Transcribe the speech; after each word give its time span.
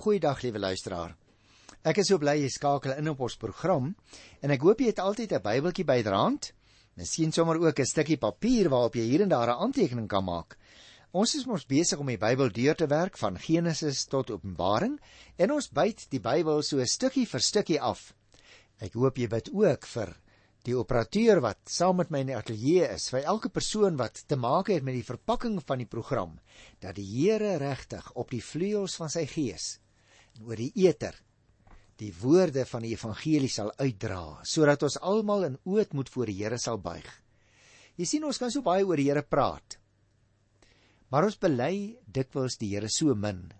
Goeiedag 0.00 0.38
liewe 0.40 0.58
luisteraar. 0.58 1.10
Ek 1.84 1.98
is 2.00 2.08
so 2.08 2.16
bly 2.16 2.32
jy 2.38 2.46
skakel 2.48 2.94
in 2.94 3.10
op 3.10 3.18
ons 3.26 3.34
program 3.36 3.90
en 4.40 4.52
ek 4.54 4.62
hoop 4.64 4.78
jy 4.80 4.86
het 4.88 5.00
altyd 5.04 5.34
'n 5.36 5.42
Bybeltjie 5.44 5.84
byderhand. 5.84 6.46
Miskien 6.96 7.34
sommer 7.36 7.58
ook 7.60 7.80
'n 7.80 7.84
stukkie 7.84 8.16
papier 8.16 8.70
waarop 8.72 8.94
jy 8.96 9.02
hier 9.02 9.20
en 9.20 9.28
daar 9.28 9.52
'n 9.52 9.60
aantekening 9.66 10.08
kan 10.08 10.24
maak. 10.24 10.56
Ons 11.12 11.34
is 11.34 11.44
mos 11.44 11.66
besig 11.66 11.98
om 11.98 12.06
die 12.06 12.16
Bybel 12.16 12.48
deur 12.48 12.74
te 12.74 12.86
werk 12.86 13.18
van 13.18 13.36
Genesis 13.38 14.06
tot 14.06 14.30
Openbaring 14.30 14.98
en 15.36 15.52
ons 15.52 15.68
byt 15.68 16.06
die 16.08 16.20
Bybel 16.20 16.62
so 16.62 16.82
stukkie 16.84 17.26
vir 17.26 17.40
stukkie 17.40 17.80
af. 17.80 18.14
Ek 18.80 18.94
hoop 18.94 19.18
jy 19.18 19.28
bid 19.28 19.50
ook 19.52 19.86
vir 19.86 20.16
die 20.64 20.76
operateur 20.76 21.40
wat 21.40 21.58
saam 21.66 21.96
met 21.96 22.10
my 22.10 22.20
in 22.20 22.26
die 22.26 22.36
ateljee 22.36 22.88
is, 22.88 23.10
vir 23.10 23.20
elke 23.20 23.50
persoon 23.50 23.96
wat 23.96 24.24
te 24.26 24.36
maak 24.36 24.68
het 24.68 24.82
met 24.82 24.94
die 24.94 25.04
verpakking 25.04 25.60
van 25.66 25.78
die 25.78 25.86
program, 25.86 26.40
dat 26.80 26.94
die 26.94 27.04
Here 27.04 27.58
regtig 27.58 28.12
op 28.14 28.30
die 28.30 28.42
vleuels 28.42 28.96
van 28.96 29.10
sy 29.10 29.26
gees 29.26 29.79
en 30.40 30.48
oor 30.48 30.56
die 30.56 30.72
eter 30.86 31.16
die 32.00 32.12
woorde 32.16 32.64
van 32.64 32.84
die 32.86 32.94
evangelie 32.94 33.50
sal 33.52 33.72
uitdra 33.76 34.40
sodat 34.48 34.82
ons 34.86 34.96
almal 35.04 35.44
in 35.50 35.58
ootmoed 35.68 36.08
voor 36.08 36.30
die 36.30 36.38
Here 36.38 36.56
sal 36.58 36.78
buig. 36.80 37.04
Jy 38.00 38.06
sien 38.08 38.24
ons 38.24 38.38
kan 38.40 38.48
so 38.48 38.64
baie 38.64 38.86
oor 38.86 38.96
die 38.96 39.10
Here 39.10 39.22
praat. 39.22 39.76
Maar 41.12 41.26
ons 41.28 41.36
bely 41.36 41.98
dikwels 42.06 42.56
die 42.56 42.70
Here 42.72 42.88
so 42.88 43.14
min 43.14 43.50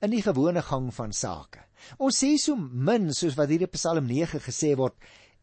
in 0.00 0.14
die 0.14 0.22
gewone 0.22 0.62
gang 0.62 0.86
van 0.94 1.12
sake. 1.12 1.64
Ons 1.98 2.22
sê 2.22 2.36
so 2.38 2.54
min 2.56 3.10
soos 3.12 3.34
wat 3.36 3.50
hier 3.50 3.66
in 3.66 3.74
Psalm 3.74 4.06
9 4.06 4.38
gesê 4.46 4.70
word, 4.78 4.94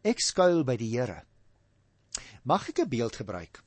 ek 0.07 0.23
skuil 0.23 0.63
by 0.63 0.77
die 0.79 0.93
Here. 0.95 1.19
Mag 2.47 2.69
ek 2.69 2.79
'n 2.79 2.89
beeld 2.89 3.19
gebruik? 3.19 3.59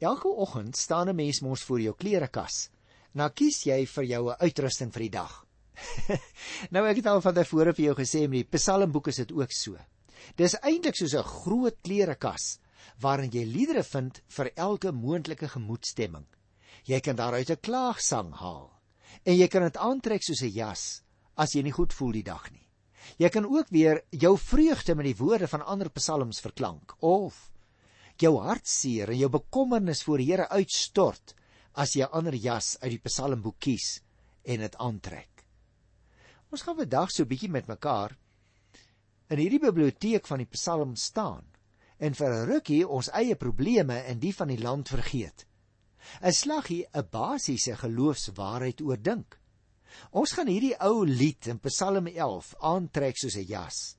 Elke 0.00 0.28
oggend 0.28 0.76
staan 0.76 1.08
'n 1.08 1.16
mens 1.16 1.40
mos 1.42 1.62
voor 1.62 1.80
jou 1.80 1.94
klerekas. 1.94 2.70
Nou 3.14 3.30
kies 3.30 3.62
jy 3.64 3.86
vir 3.86 4.04
jou 4.04 4.30
'n 4.30 4.36
uitrusting 4.40 4.90
vir 4.92 5.02
die 5.02 5.14
dag. 5.14 5.46
nou 6.74 6.84
ek 6.86 7.00
het 7.00 7.06
al 7.06 7.20
van 7.24 7.34
tevore 7.34 7.74
vir 7.76 7.84
jou 7.84 7.94
gesê 7.98 8.26
met 8.28 8.44
die 8.44 8.58
Psalmboek 8.58 9.08
is 9.12 9.22
dit 9.22 9.32
ook 9.32 9.52
so. 9.52 9.78
Dis 10.36 10.56
eintlik 10.60 10.96
soos 10.96 11.14
'n 11.14 11.24
groot 11.24 11.76
klerekas 11.82 12.58
waarin 13.00 13.30
jy 13.32 13.44
liedere 13.44 13.82
vind 13.82 14.22
vir 14.28 14.52
elke 14.56 14.92
moontlike 14.92 15.48
gemoedstemming. 15.48 16.26
Jy 16.84 17.00
kan 17.00 17.16
daaruit 17.16 17.50
'n 17.50 17.62
klaagsang 17.62 18.32
haal 18.32 18.70
en 19.24 19.36
jy 19.36 19.48
kan 19.48 19.62
dit 19.62 19.76
aantrek 19.76 20.22
soos 20.22 20.42
'n 20.42 20.52
jas 20.52 21.02
as 21.36 21.54
jy 21.54 21.62
nie 21.62 21.72
goed 21.72 21.92
voel 21.92 22.12
die 22.12 22.22
dag 22.22 22.50
nie. 22.52 22.66
Jy 23.18 23.28
kan 23.28 23.46
ook 23.46 23.68
weer 23.70 24.02
jou 24.10 24.36
vreugde 24.38 24.94
met 24.94 25.04
die 25.04 25.16
woorde 25.16 25.48
van 25.48 25.66
ander 25.66 25.90
psalms 25.90 26.40
verklank 26.40 26.94
of 27.00 27.50
jou 28.20 28.36
hartseer 28.38 29.08
en 29.08 29.18
jou 29.18 29.30
bekommernis 29.32 30.02
voor 30.02 30.18
die 30.18 30.30
Here 30.30 30.48
uitstort 30.48 31.34
as 31.74 31.94
jy 31.96 32.04
'n 32.04 32.12
ander 32.12 32.34
jas 32.34 32.76
uit 32.82 32.92
die 32.92 33.04
psalmboek 33.08 33.58
kies 33.58 34.00
en 34.44 34.60
dit 34.60 34.76
aantrek. 34.76 35.29
Ons 36.50 36.64
gaan 36.66 36.80
vandag 36.80 37.12
so 37.14 37.22
'n 37.22 37.30
bietjie 37.30 37.50
met 37.50 37.68
mekaar 37.70 38.16
in 39.30 39.38
hierdie 39.38 39.62
biblioteek 39.62 40.26
van 40.26 40.40
die 40.42 40.50
Psalm 40.50 40.96
staan 40.96 41.44
en 41.98 42.14
vir 42.14 42.30
'n 42.34 42.46
rukkie 42.48 42.88
ons 42.88 43.10
eie 43.14 43.36
probleme 43.36 44.02
en 44.10 44.18
die 44.18 44.34
van 44.34 44.48
die 44.48 44.58
land 44.58 44.88
vergeet. 44.88 45.46
'n 46.22 46.32
Slaggie 46.32 46.86
'n 46.92 47.06
basiese 47.10 47.76
geloofswaarheid 47.76 48.80
oordink. 48.80 49.38
Ons 50.10 50.32
gaan 50.32 50.48
hierdie 50.48 50.74
ou 50.80 51.04
lied 51.06 51.46
in 51.46 51.60
Psalm 51.60 52.06
11 52.06 52.54
aantrek 52.58 53.16
soos 53.16 53.36
'n 53.36 53.46
jas. 53.46 53.96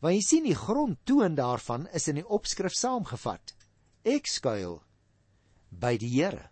Want 0.00 0.14
jy 0.14 0.20
sien 0.20 0.44
die 0.44 0.54
grondtoon 0.54 1.34
daarvan 1.34 1.88
is 1.92 2.08
in 2.08 2.16
die 2.16 2.28
opskrif 2.28 2.72
saamgevat. 2.72 3.54
Ek 4.04 4.26
skuil 4.26 4.82
by 5.70 5.96
die 5.96 6.10
Here. 6.20 6.50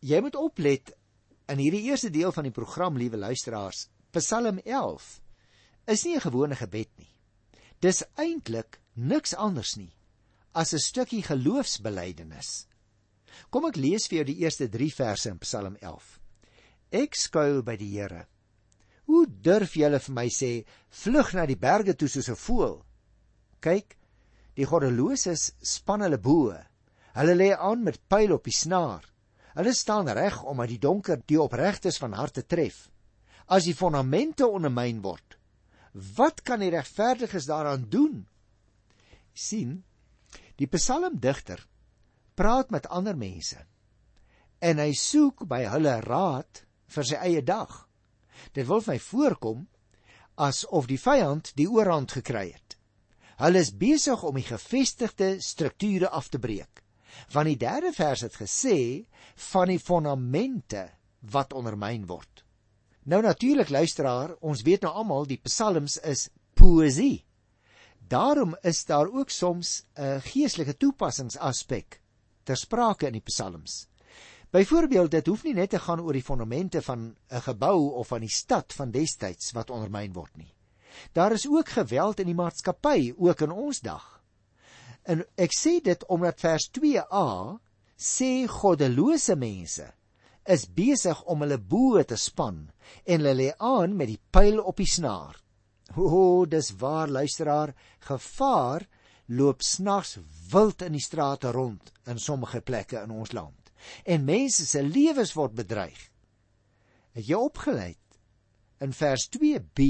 Jy 0.00 0.20
moet 0.20 0.36
oplet 0.36 0.92
In 1.48 1.56
hierdie 1.62 1.86
eerste 1.88 2.10
deel 2.12 2.32
van 2.36 2.44
die 2.44 2.52
program, 2.52 2.98
liewe 3.00 3.16
luisteraars, 3.16 3.86
Psalm 4.12 4.58
11 4.64 5.06
is 5.88 6.04
nie 6.04 6.16
'n 6.16 6.20
gewone 6.20 6.56
gebed 6.56 6.90
nie. 6.98 7.08
Dis 7.80 8.02
eintlik 8.16 8.80
niks 8.94 9.34
anders 9.34 9.76
nie 9.76 9.94
as 10.52 10.74
'n 10.74 10.78
stukkie 10.78 11.22
geloofsbelijdenis. 11.22 12.66
Kom 13.50 13.64
ek 13.64 13.76
lees 13.76 14.08
vir 14.08 14.16
jou 14.18 14.24
die 14.24 14.40
eerste 14.44 14.68
3 14.68 14.90
verse 14.90 15.30
in 15.30 15.38
Psalm 15.38 15.76
11. 15.80 16.20
Ek 16.92 17.14
skuil 17.14 17.62
by 17.62 17.76
die 17.76 17.96
Here. 17.96 18.26
Hoe 19.06 19.26
durf 19.26 19.74
julle 19.74 20.00
vir 20.00 20.14
my 20.14 20.28
sê 20.28 20.66
vlug 20.90 21.34
na 21.34 21.46
die 21.46 21.56
berge 21.56 21.94
toe 21.94 22.08
soos 22.08 22.28
'n 22.28 22.36
voël? 22.36 22.84
Kyk, 23.60 23.96
die 24.54 24.66
goddeloses 24.66 25.52
span 25.62 26.00
hulle 26.00 26.18
bo. 26.18 26.52
Hulle 27.14 27.34
lê 27.34 27.56
aan 27.56 27.82
met 27.82 28.08
pyl 28.08 28.32
op 28.32 28.44
die 28.44 28.52
snaar. 28.52 29.04
Hulle 29.58 29.74
staan 29.74 30.08
reg 30.14 30.38
om 30.46 30.60
uit 30.62 30.70
die 30.76 30.82
donker 30.82 31.18
die 31.26 31.40
opregtes 31.42 31.98
van 31.98 32.14
harte 32.14 32.44
tref. 32.46 32.86
As 33.50 33.66
die 33.66 33.74
fondamente 33.74 34.46
ondermyn 34.46 35.00
word, 35.02 35.38
wat 36.16 36.44
kan 36.46 36.62
die 36.62 36.70
regverdiges 36.70 37.48
daaraan 37.50 37.88
doen? 37.90 38.26
sien, 39.38 39.84
die 40.58 40.66
psalmdigter 40.66 41.62
praat 42.38 42.72
met 42.74 42.88
ander 42.90 43.16
mense 43.18 43.60
en 44.58 44.80
hy 44.82 44.90
soek 44.98 45.44
by 45.46 45.60
hulle 45.70 45.92
raad 46.02 46.64
vir 46.90 47.06
sy 47.06 47.18
eie 47.22 47.42
dag. 47.46 47.70
Dit 48.50 48.66
wil 48.66 48.82
my 48.86 48.96
voorkom 48.98 49.60
asof 50.34 50.88
die 50.90 50.98
vyand 50.98 51.52
die 51.58 51.68
oorhand 51.70 52.16
gekry 52.18 52.48
het. 52.50 52.74
Hulle 53.38 53.62
is 53.62 53.70
besig 53.70 54.22
om 54.26 54.34
die 54.34 54.46
gevestigde 54.48 55.36
strukture 55.42 56.10
af 56.10 56.30
te 56.34 56.42
breek. 56.42 56.82
Want 57.32 57.46
die 57.46 57.56
derde 57.56 57.92
vers 57.92 58.20
het 58.20 58.36
gesê 58.36 59.06
van 59.50 59.68
die 59.68 59.78
fondamente 59.78 60.88
wat 61.20 61.52
ondermyn 61.52 62.06
word. 62.06 62.44
Nou 63.08 63.22
natuurlik 63.22 63.68
luisteraar, 63.68 64.34
ons 64.40 64.62
weet 64.62 64.82
nou 64.84 64.92
almal 64.92 65.26
die 65.26 65.40
psalms 65.42 65.96
is 66.04 66.28
poesie. 66.54 67.24
Daarom 68.08 68.56
is 68.62 68.84
daar 68.84 69.08
ook 69.08 69.30
soms 69.30 69.84
'n 69.96 70.20
geestelike 70.20 70.76
toepassingsaspek 70.76 72.00
ter 72.44 72.56
sprake 72.56 73.06
in 73.06 73.12
die 73.12 73.24
psalms. 73.24 73.88
Byvoorbeeld, 74.50 75.10
dit 75.10 75.26
hoef 75.26 75.42
nie 75.44 75.54
net 75.54 75.70
te 75.70 75.78
gaan 75.78 76.00
oor 76.00 76.12
die 76.12 76.24
fondamente 76.24 76.82
van 76.82 77.16
'n 77.30 77.40
gebou 77.40 77.92
of 77.92 78.08
van 78.08 78.20
die 78.20 78.32
stad 78.32 78.72
van 78.72 78.90
destyds 78.90 79.52
wat 79.52 79.70
ondermyn 79.70 80.12
word 80.12 80.36
nie. 80.36 80.54
Daar 81.12 81.32
is 81.32 81.48
ook 81.48 81.68
geweld 81.68 82.20
in 82.20 82.26
die 82.26 82.34
maatskappy, 82.34 83.14
ook 83.16 83.40
in 83.40 83.50
ons 83.50 83.80
dag. 83.80 84.17
En 85.08 85.24
ek 85.40 85.54
sê 85.56 85.78
dit 85.84 86.02
omdat 86.12 86.42
vers 86.44 86.68
2a 86.76 87.28
sê 87.96 88.32
goddelose 88.52 89.36
mense 89.40 89.86
is 90.48 90.64
besig 90.72 91.20
om 91.32 91.44
hulle 91.44 91.58
boë 91.60 92.04
te 92.10 92.16
span 92.20 92.60
en 93.04 93.14
hulle 93.16 93.34
lê 93.36 93.48
aan 93.56 93.96
met 93.96 94.12
die 94.12 94.20
pyl 94.32 94.60
op 94.60 94.80
die 94.80 94.88
snaar. 94.88 95.36
O, 95.96 96.44
dis 96.44 96.70
waar 96.80 97.08
luisteraar, 97.08 97.72
gevaar 98.04 98.84
loop 99.28 99.64
snags 99.64 100.18
wild 100.52 100.84
in 100.84 100.96
die 100.96 101.04
strate 101.04 101.52
rond 101.52 101.92
in 102.08 102.20
sommige 102.20 102.60
plekke 102.60 103.00
in 103.00 103.12
ons 103.12 103.32
land. 103.36 103.72
En 104.04 104.24
mense 104.28 104.66
se 104.66 104.82
lewens 104.84 105.34
word 105.36 105.56
bedreig. 105.56 105.98
Het 107.16 107.28
jy 107.28 107.40
opgeleid? 107.40 108.00
In 108.84 108.92
vers 108.92 109.28
2b 109.34 109.88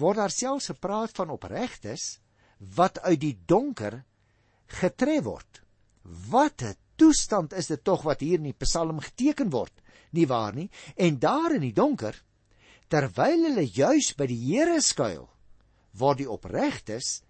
word 0.00 0.20
daar 0.20 0.32
selfs 0.32 0.70
gepraat 0.72 1.16
van 1.16 1.32
opregtes 1.32 2.18
wat 2.76 3.00
uit 3.00 3.20
die 3.20 3.36
donker 3.48 4.02
getref 4.72 5.24
word. 5.24 5.62
Wat 6.02 6.62
'n 6.62 6.76
toestand 6.96 7.52
is 7.52 7.66
dit 7.66 7.84
tog 7.84 8.02
wat 8.02 8.20
hier 8.20 8.38
in 8.38 8.50
die 8.50 8.60
Psalm 8.64 9.00
geteken 9.00 9.50
word, 9.50 9.72
nie 10.12 10.26
waar 10.26 10.54
nie? 10.54 10.70
En 10.96 11.18
daar 11.18 11.54
in 11.54 11.60
die 11.60 11.72
donker, 11.72 12.14
terwyl 12.88 13.44
hulle 13.48 13.66
juis 13.66 14.14
by 14.16 14.26
die 14.26 14.40
Here 14.40 14.80
skuil, 14.80 15.28
word 15.92 16.18
die 16.18 16.30
opregtes 16.30 17.22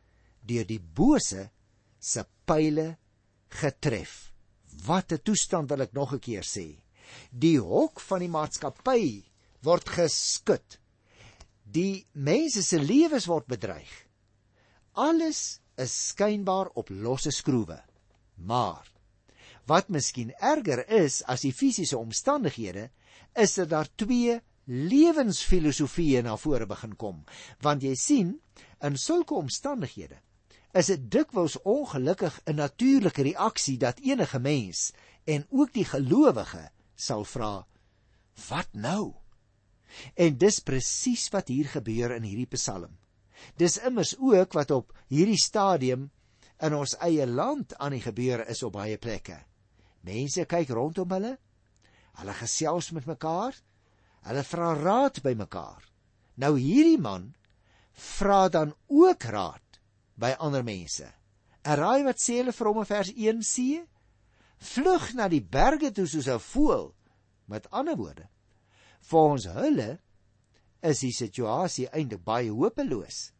deur 0.43 0.65
die 0.65 0.81
bose 0.81 1.51
se 2.01 2.25
pile 2.47 2.97
getref. 3.61 4.33
Wat 4.87 5.13
'n 5.13 5.23
toestand 5.23 5.69
wil 5.69 5.83
ek 5.83 5.93
nog 5.93 6.13
'n 6.15 6.21
keer 6.21 6.43
sê. 6.43 6.83
Die 7.31 7.59
hok 7.59 8.01
van 8.01 8.21
die 8.21 8.29
maatskappy 8.29 9.25
word 9.63 9.89
geskit. 9.89 10.79
Die 11.65 12.07
mense 12.13 12.63
se 12.63 12.79
lewens 12.79 13.27
word 13.27 13.47
bedreig. 13.47 13.91
Alles 14.93 15.60
is 15.81 15.95
skynbaar 16.13 16.71
op 16.79 16.91
losse 16.91 17.33
skroewe. 17.35 17.81
Maar 18.37 18.87
wat 19.71 19.89
miskien 19.89 20.33
erger 20.41 20.83
is 20.89 21.21
as 21.31 21.45
die 21.45 21.53
fisiese 21.55 21.99
omstandighede, 21.99 22.89
is 23.39 23.55
dat 23.55 23.71
daar 23.71 23.89
twee 23.95 24.41
lewensfilosofieë 24.71 26.25
na 26.27 26.37
vore 26.39 26.67
begin 26.67 26.97
kom. 26.97 27.23
Want 27.63 27.85
jy 27.87 27.95
sien, 27.99 28.35
in 28.83 28.99
sulke 28.99 29.35
omstandighede 29.35 30.19
is 30.79 30.87
dit 30.87 31.07
dikwels 31.11 31.57
ongelukkig 31.67 32.41
'n 32.47 32.55
natuurlike 32.55 33.23
reaksie 33.23 33.77
dat 33.79 33.99
enige 33.99 34.39
mens 34.39 34.93
en 35.25 35.47
ook 35.51 35.73
die 35.73 35.85
gelowige 35.85 36.71
sal 36.95 37.25
vra: 37.25 37.67
"Wat 38.49 38.69
nou?" 38.73 39.15
En 40.15 40.39
dis 40.39 40.61
presies 40.61 41.29
wat 41.29 41.49
hier 41.49 41.67
gebeur 41.67 42.15
in 42.15 42.23
hierdie 42.23 42.47
Psalm. 42.47 43.00
Dis 43.57 43.79
immers 43.79 44.15
ook 44.19 44.53
wat 44.53 44.71
op 44.71 44.93
hierdie 45.09 45.39
stadium 45.41 46.11
in 46.61 46.75
ons 46.77 46.97
eie 47.01 47.27
land 47.27 47.75
aan 47.79 47.97
die 47.97 48.05
gebeur 48.05 48.45
is 48.49 48.63
op 48.63 48.75
baie 48.77 48.99
plekke. 48.99 49.39
Mense 50.07 50.45
kyk 50.49 50.73
rondom 50.77 51.11
hulle. 51.13 51.37
Hulle 52.21 52.35
gesels 52.41 52.91
met 52.97 53.09
mekaar. 53.09 53.57
Hulle 54.29 54.45
vra 54.45 54.73
raad 54.77 55.23
by 55.25 55.35
mekaar. 55.37 55.85
Nou 56.41 56.57
hierdie 56.59 57.01
man 57.01 57.33
vra 57.93 58.49
dan 58.49 58.75
ook 58.89 59.25
raad 59.33 59.81
by 60.21 60.35
ander 60.39 60.65
mense. 60.65 61.09
En 61.65 61.77
raai 61.77 62.05
wat 62.05 62.21
sê 62.21 62.41
hulle 62.41 62.57
vir 62.57 62.69
hom 62.71 62.81
in 62.83 62.89
vers 62.89 63.13
1c? 63.13 63.81
Vlug 64.61 65.13
na 65.17 65.29
die 65.33 65.45
berge 65.45 65.93
toe 65.93 66.07
soos 66.07 66.29
'n 66.29 66.41
voël. 66.41 66.95
Met 67.47 67.71
ander 67.71 67.97
woorde, 67.97 68.29
vir 69.01 69.19
ons 69.19 69.45
hulle 69.45 69.99
is 70.83 71.03
die 71.05 71.13
situasie 71.13 71.89
eintlik 71.91 72.25
baie 72.25 72.51
hopeloos. 72.51 73.31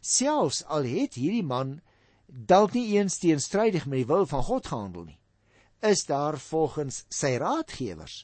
Selfs 0.00 0.62
al 0.64 0.88
het 0.88 1.16
hierdie 1.20 1.44
man 1.44 1.80
dalk 2.26 2.74
nie 2.74 2.96
eens 2.96 3.18
teenstrydig 3.22 3.86
met 3.86 4.02
die 4.02 4.08
wil 4.08 4.26
van 4.26 4.42
God 4.46 4.66
gehandel 4.66 5.04
nie, 5.10 5.18
is 5.82 6.04
daar 6.06 6.38
volgens 6.38 7.04
sy 7.12 7.36
raadgewers 7.42 8.22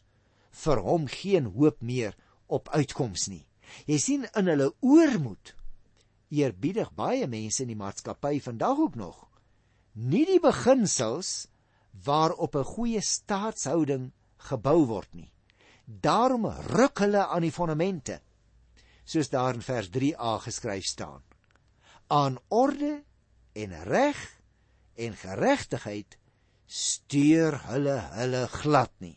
vir 0.64 0.82
hom 0.82 1.06
geen 1.12 1.52
hoop 1.54 1.82
meer 1.82 2.16
op 2.46 2.68
uitkoms 2.72 3.28
nie. 3.28 3.44
Jy 3.86 3.98
sien 4.00 4.26
in 4.32 4.48
hulle 4.48 4.72
oormoed 4.80 5.54
eerbiedig 6.32 6.90
baie 6.96 7.26
mense 7.28 7.62
in 7.64 7.72
die 7.72 7.78
maatskappy 7.78 8.38
vandag 8.44 8.80
ook 8.84 8.96
nog 8.96 9.24
nie 9.98 10.24
die 10.28 10.40
beginsels 10.40 11.48
waarop 12.04 12.54
'n 12.56 12.64
goeie 12.64 13.00
staatshouding 13.00 14.12
gebou 14.36 14.86
word 14.86 15.14
nie. 15.14 15.32
Daarom 15.84 16.46
ruk 16.46 16.98
hulle 16.98 17.26
aan 17.26 17.42
die 17.42 17.52
fondamente 17.52 18.20
soos 19.08 19.30
daar 19.32 19.56
in 19.56 19.64
vers 19.64 19.88
3a 19.94 20.36
geskryf 20.44 20.84
staan. 20.84 21.22
Aan 22.12 22.36
orde 22.48 23.02
en 23.52 23.72
reg 23.84 24.18
en 24.94 25.16
geregtigheid 25.16 26.18
steur 26.66 27.56
hulle 27.70 27.96
hulle 28.18 28.44
glad 28.52 28.92
nie. 29.00 29.16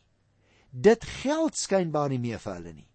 Dit 0.72 1.04
geld 1.22 1.60
skynbaar 1.60 2.12
nie 2.14 2.22
meer 2.24 2.40
vir 2.40 2.56
hulle 2.60 2.74
nie. 2.74 2.88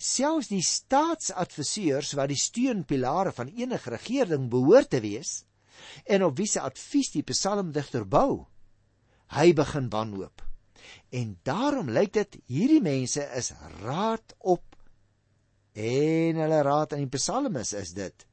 Selfs 0.00 0.48
die 0.50 0.64
staatsadviseurs 0.64 2.14
wat 2.18 2.32
die 2.32 2.40
steunpilare 2.40 3.32
van 3.36 3.52
enige 3.52 3.92
regering 3.92 4.48
behoort 4.50 4.90
te 4.94 5.02
wees 5.04 5.42
en 6.08 6.24
op 6.24 6.38
wie 6.38 6.48
se 6.48 6.62
advies 6.64 7.12
die 7.12 7.24
psalmdigter 7.26 8.06
bou, 8.08 8.46
hy 9.36 9.52
begin 9.52 9.90
wanhoop. 9.92 10.40
En 11.12 11.36
daarom 11.44 11.90
lyk 11.92 12.12
dit 12.16 12.38
hierdie 12.48 12.82
mense 12.82 13.22
is 13.36 13.52
raad 13.82 14.34
op 14.38 14.73
en 15.74 16.38
hulle 16.38 16.62
raad 16.62 16.92
aan 16.94 17.02
die 17.02 17.16
psalmes 17.18 17.72
is 17.74 17.92
dit 17.94 18.26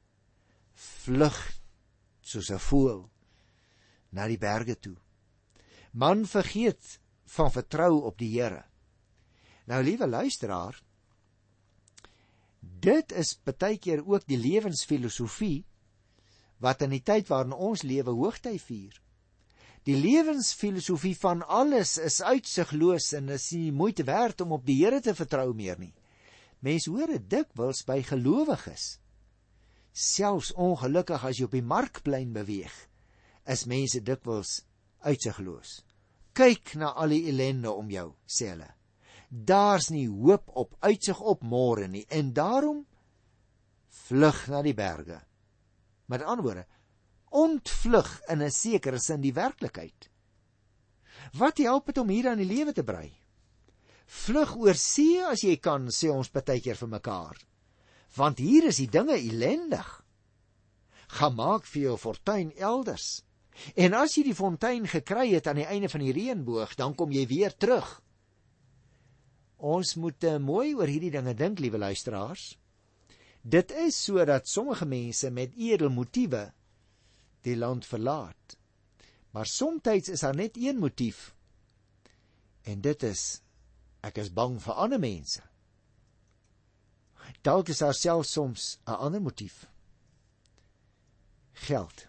vlug 1.03 1.37
soos 2.21 2.51
'n 2.51 2.59
voël 2.59 3.09
na 4.11 4.27
die 4.27 4.37
berge 4.37 4.75
toe. 4.79 4.97
Man 5.91 6.25
vergeet 6.25 6.99
van 7.25 7.51
vertrou 7.51 8.03
op 8.03 8.17
die 8.17 8.39
Here. 8.39 8.63
Nou 9.65 9.83
liewe 9.83 10.07
luisteraar, 10.07 10.81
dit 12.61 13.11
is 13.11 13.39
baie 13.43 13.77
keer 13.77 14.03
ook 14.05 14.25
die 14.27 14.37
lewensfilosofie 14.37 15.65
wat 16.59 16.81
in 16.81 16.89
die 16.89 17.03
tyd 17.03 17.27
waarin 17.27 17.53
ons 17.53 17.81
lewe 17.81 18.11
hoogtyd 18.11 18.61
vier. 18.61 19.01
Die 19.83 19.97
lewensfilosofie 19.97 21.15
van 21.17 21.41
alles 21.47 21.97
is 21.97 22.21
uitsigloos 22.21 23.13
en 23.17 23.29
is 23.29 23.51
nie 23.51 23.71
moeite 23.71 24.03
werd 24.03 24.41
om 24.41 24.51
op 24.51 24.65
die 24.65 24.77
Here 24.83 25.01
te 25.01 25.15
vertrou 25.15 25.53
meer 25.53 25.79
nie. 25.79 25.93
Mense 26.61 26.91
hoor 26.93 27.09
dit 27.09 27.29
dikwels 27.29 27.81
by 27.87 28.01
gelowiges. 28.05 28.97
Selfs 29.91 30.51
ongelukkig 30.53 31.23
as 31.25 31.39
jy 31.39 31.47
op 31.49 31.55
die 31.57 31.65
markplein 31.65 32.31
beweeg, 32.35 32.73
is 33.49 33.65
mense 33.67 34.01
dikwels 34.05 34.61
uitsigloos. 35.03 35.81
Kyk 36.37 36.75
na 36.79 36.93
al 36.95 37.11
die 37.11 37.25
ellende 37.31 37.73
om 37.73 37.89
jou, 37.91 38.11
sê 38.29 38.53
hulle. 38.53 38.69
Daar's 39.31 39.89
nie 39.91 40.07
hoop 40.07 40.51
op 40.59 40.75
uitsig 40.83 41.19
op 41.19 41.43
môre 41.43 41.87
nie 41.87 42.05
en 42.11 42.31
daarom 42.35 42.85
vlug 44.07 44.45
na 44.51 44.61
die 44.63 44.75
berge. 44.75 45.19
Met 46.11 46.23
ander 46.23 46.45
woorde, 46.45 46.65
ontvlug 47.31 48.21
in 48.29 48.41
'n 48.43 48.51
sekere 48.51 48.99
sin 48.99 49.21
die 49.21 49.33
werklikheid. 49.33 50.09
Wat 51.33 51.57
help 51.57 51.85
dit 51.85 51.97
om 51.97 52.09
hier 52.09 52.29
aan 52.29 52.37
die 52.37 52.45
lewe 52.45 52.73
te 52.73 52.83
brei? 52.83 53.20
Vlug 54.11 54.57
oor 54.59 54.75
see 54.75 55.21
as 55.23 55.45
jy 55.45 55.55
kan, 55.63 55.87
sê 55.87 56.11
ons 56.11 56.29
baie 56.35 56.59
keer 56.59 56.77
vir 56.79 56.91
mekaar. 56.91 57.39
Want 58.17 58.43
hier 58.43 58.67
is 58.67 58.81
die 58.81 58.89
dinge 58.91 59.15
ellendig. 59.15 59.87
Gaan 61.15 61.37
maak 61.37 61.67
vir 61.67 61.89
jou 61.89 61.97
fortuin 61.99 62.51
elders. 62.59 63.21
En 63.75 63.95
as 63.95 64.15
jy 64.17 64.25
die 64.27 64.35
fontein 64.35 64.87
gekry 64.89 65.29
het 65.31 65.47
aan 65.47 65.61
die 65.61 65.67
einde 65.67 65.89
van 65.91 66.03
die 66.03 66.15
reënboog, 66.15 66.75
dan 66.79 66.95
kom 66.95 67.11
jy 67.15 67.25
weer 67.29 67.55
terug. 67.55 67.87
Ons 69.61 69.95
moet 70.01 70.23
uh, 70.27 70.37
mooi 70.41 70.73
oor 70.73 70.89
hierdie 70.89 71.11
dinge 71.13 71.35
dink, 71.37 71.59
liewe 71.61 71.79
luisteraars. 71.79 72.55
Dit 73.41 73.71
is 73.71 73.97
sodat 73.97 74.49
sommige 74.49 74.85
mense 74.85 75.29
met 75.31 75.53
edel 75.57 75.91
motiewe 75.93 76.49
die 77.45 77.55
land 77.57 77.85
verlaat. 77.85 78.57
Maar 79.31 79.47
soms 79.47 80.09
is 80.09 80.21
daar 80.21 80.35
net 80.35 80.57
een 80.57 80.77
motief. 80.79 81.31
En 82.63 82.81
dit 82.81 83.03
is 83.03 83.41
Ek 84.01 84.17
is 84.17 84.31
bang 84.33 84.57
vir 84.61 84.77
ander 84.81 84.99
mense. 84.99 85.41
Dalk 87.45 87.69
is 87.69 87.81
daar 87.81 87.93
self 87.93 88.25
soms 88.25 88.79
'n 88.87 88.97
ander 88.97 89.21
motief. 89.21 89.67
Geld. 91.53 92.07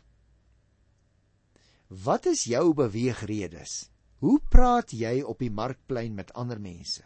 Wat 1.89 2.27
is 2.27 2.45
jou 2.45 2.75
beweegredes? 2.75 3.91
Hoe 4.19 4.41
praat 4.49 4.91
jy 4.91 5.21
op 5.23 5.39
die 5.39 5.51
markplein 5.51 6.15
met 6.15 6.33
ander 6.33 6.61
mense? 6.61 7.03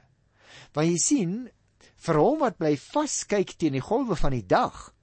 Want 0.73 0.89
jy 0.89 0.99
sien, 0.99 1.51
vir 1.97 2.15
hom 2.15 2.39
wat 2.39 2.59
bly 2.59 2.77
vaskyk 2.77 3.57
teen 3.59 3.73
die 3.73 3.83
golwe 3.83 4.17
van 4.17 4.31
die 4.31 4.47
dag, 4.47 4.95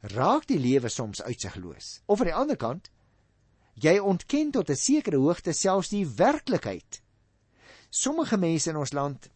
raak 0.00 0.46
die 0.46 0.58
lewe 0.58 0.88
soms 0.88 1.22
uitsigloos. 1.22 2.00
Of 2.06 2.20
aan 2.20 2.26
die 2.26 2.34
ander 2.34 2.56
kant, 2.56 2.90
jy 3.74 3.98
ontken 3.98 4.50
tot 4.50 4.70
'n 4.70 4.76
sekere 4.76 5.16
hoogte 5.16 5.52
selfs 5.52 5.88
die 5.88 6.06
werklikheid 6.06 7.03
Sommige 7.94 8.36
mense 8.42 8.72
in 8.72 8.78
ons 8.80 8.92
land 8.96 9.28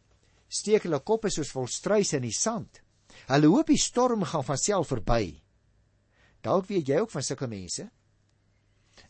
steek 0.50 0.86
hulle 0.88 0.98
koppe 1.06 1.30
soos 1.30 1.52
vol 1.54 1.68
struise 1.70 2.16
in 2.18 2.24
die 2.26 2.34
sand. 2.34 2.80
Hulle 3.28 3.50
hoop 3.52 3.70
die 3.70 3.78
storm 3.78 4.24
gaan 4.26 4.46
van 4.46 4.58
self 4.58 4.90
verby. 4.90 5.36
Dalk 6.42 6.66
weet 6.70 6.90
jy 6.90 6.98
ook 7.02 7.12
van 7.12 7.26
sulke 7.26 7.46
mense. 7.50 7.86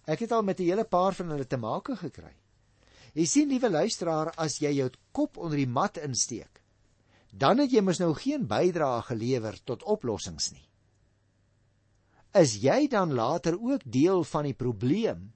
Ek 0.08 0.24
het 0.24 0.32
al 0.32 0.44
met 0.44 0.60
'n 0.60 0.68
hele 0.68 0.84
paar 0.84 1.14
van 1.14 1.30
hulle 1.30 1.46
te 1.46 1.56
make 1.56 1.96
gekry. 1.96 2.34
Jy 3.14 3.24
sien, 3.26 3.48
liewe 3.48 3.70
luisteraar, 3.70 4.32
as 4.36 4.60
jy 4.60 4.72
jou 4.72 4.90
kop 5.12 5.38
onder 5.38 5.56
die 5.56 5.66
mat 5.66 5.96
insteek, 5.96 6.62
dan 7.32 7.58
het 7.58 7.72
jy 7.72 7.80
mos 7.80 8.00
nou 8.00 8.14
geen 8.14 8.46
bydrae 8.46 9.02
gelewer 9.02 9.56
tot 9.64 9.82
oplossings 9.82 10.52
nie. 10.52 10.68
Is 12.34 12.60
jy 12.60 12.88
dan 12.88 13.14
later 13.14 13.56
ook 13.60 13.80
deel 13.84 14.24
van 14.24 14.44
die 14.44 14.54
probleem? 14.54 15.32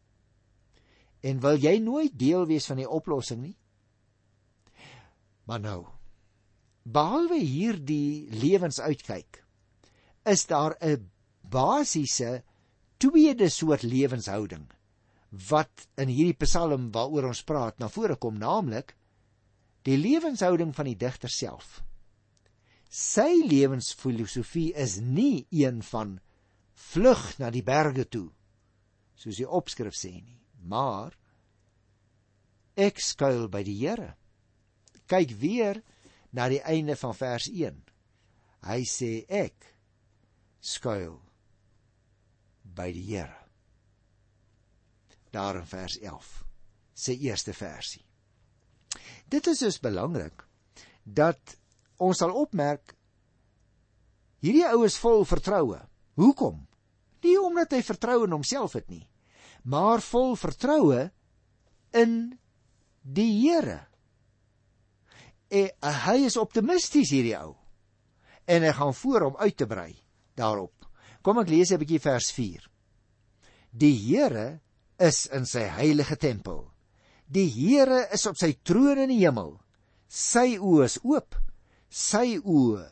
En 1.22 1.40
wil 1.40 1.56
jy 1.56 1.78
nooit 1.78 2.18
deel 2.18 2.46
wees 2.46 2.66
van 2.66 2.76
die 2.76 2.88
oplossing 2.88 3.40
nie? 3.40 3.56
Maar 5.48 5.60
nou, 5.60 5.80
behalwe 6.82 7.40
hierdie 7.40 8.30
lewensuitkyk, 8.30 9.42
is 10.24 10.46
daar 10.46 10.76
'n 10.80 11.10
basiese 11.40 12.42
tweede 12.96 13.48
soort 13.48 13.82
lewenshouding 13.82 14.70
wat 15.48 15.88
in 15.96 16.08
hierdie 16.08 16.38
Psalm 16.44 16.90
waaroor 16.92 17.30
ons 17.32 17.42
praat 17.42 17.78
na 17.78 17.88
vore 17.88 18.16
kom, 18.16 18.38
naamlik 18.38 18.94
die 19.82 19.96
lewenshouding 19.96 20.74
van 20.74 20.84
die 20.84 20.96
digter 20.96 21.32
self. 21.32 21.82
Sy 22.88 23.42
lewensfilosofie 23.48 24.74
is 24.74 25.00
nie 25.00 25.46
een 25.50 25.82
van 25.82 26.20
vlug 26.72 27.38
na 27.38 27.50
die 27.50 27.64
berge 27.64 28.04
toe, 28.04 28.28
soos 29.16 29.36
die 29.40 29.48
opskrif 29.48 29.96
sê 29.96 30.12
nie, 30.20 30.40
maar 30.60 31.16
ek 32.76 33.00
skuil 33.00 33.48
by 33.48 33.62
die 33.64 33.78
Here 33.80 34.12
kyk 35.12 35.34
weer 35.40 35.82
na 36.32 36.48
die 36.48 36.62
einde 36.64 36.96
van 36.96 37.14
vers 37.16 37.48
1. 37.50 37.76
Hy 38.64 38.80
sê 38.88 39.12
ek 39.28 39.68
skuil 40.62 41.18
by 42.62 42.88
die 42.94 43.04
Here. 43.10 43.36
Daar 45.32 45.58
in 45.60 45.68
vers 45.68 45.98
11 46.00 46.32
se 46.94 47.16
eerste 47.18 47.52
versie. 47.56 48.04
Dit 49.28 49.48
is 49.48 49.62
dus 49.64 49.80
belangrik 49.80 50.44
dat 51.04 51.56
ons 52.02 52.20
sal 52.20 52.34
opmerk 52.36 52.94
hierdie 54.44 54.66
ou 54.68 54.84
is 54.86 54.98
vol 55.00 55.24
vertroue. 55.28 55.80
Hoekom? 56.20 56.60
Nie 57.24 57.38
omdat 57.40 57.72
hy 57.72 57.80
vertrou 57.86 58.22
in 58.26 58.34
homself 58.34 58.76
het 58.76 58.88
nie, 58.90 59.04
maar 59.64 60.02
vol 60.04 60.34
vertroue 60.36 61.08
in 61.96 62.14
die 63.02 63.30
Here 63.40 63.80
en 65.52 65.92
hy 66.06 66.16
is 66.26 66.38
optimisties 66.40 67.12
hierdie 67.12 67.36
ou. 67.36 67.52
En 68.48 68.64
hy 68.64 68.72
gaan 68.74 68.94
voor 68.96 69.28
om 69.28 69.36
uit 69.36 69.56
te 69.56 69.68
brei 69.68 69.92
daarop. 70.38 70.74
Kom 71.22 71.38
ek 71.38 71.52
lees 71.52 71.70
'n 71.70 71.78
bietjie 71.78 72.00
vers 72.00 72.32
4. 72.32 72.68
Die 73.70 73.94
Here 73.94 74.60
is 74.98 75.26
in 75.26 75.46
sy 75.46 75.64
heilige 75.68 76.16
tempel. 76.16 76.72
Die 77.26 77.48
Here 77.48 78.08
is 78.12 78.26
op 78.26 78.36
sy 78.36 78.52
troon 78.62 78.98
in 78.98 79.08
die 79.08 79.22
hemel. 79.22 79.60
Sy 80.08 80.58
oë 80.58 80.84
is 80.84 80.98
oop. 81.02 81.36
Sy 81.88 82.38
oë 82.38 82.88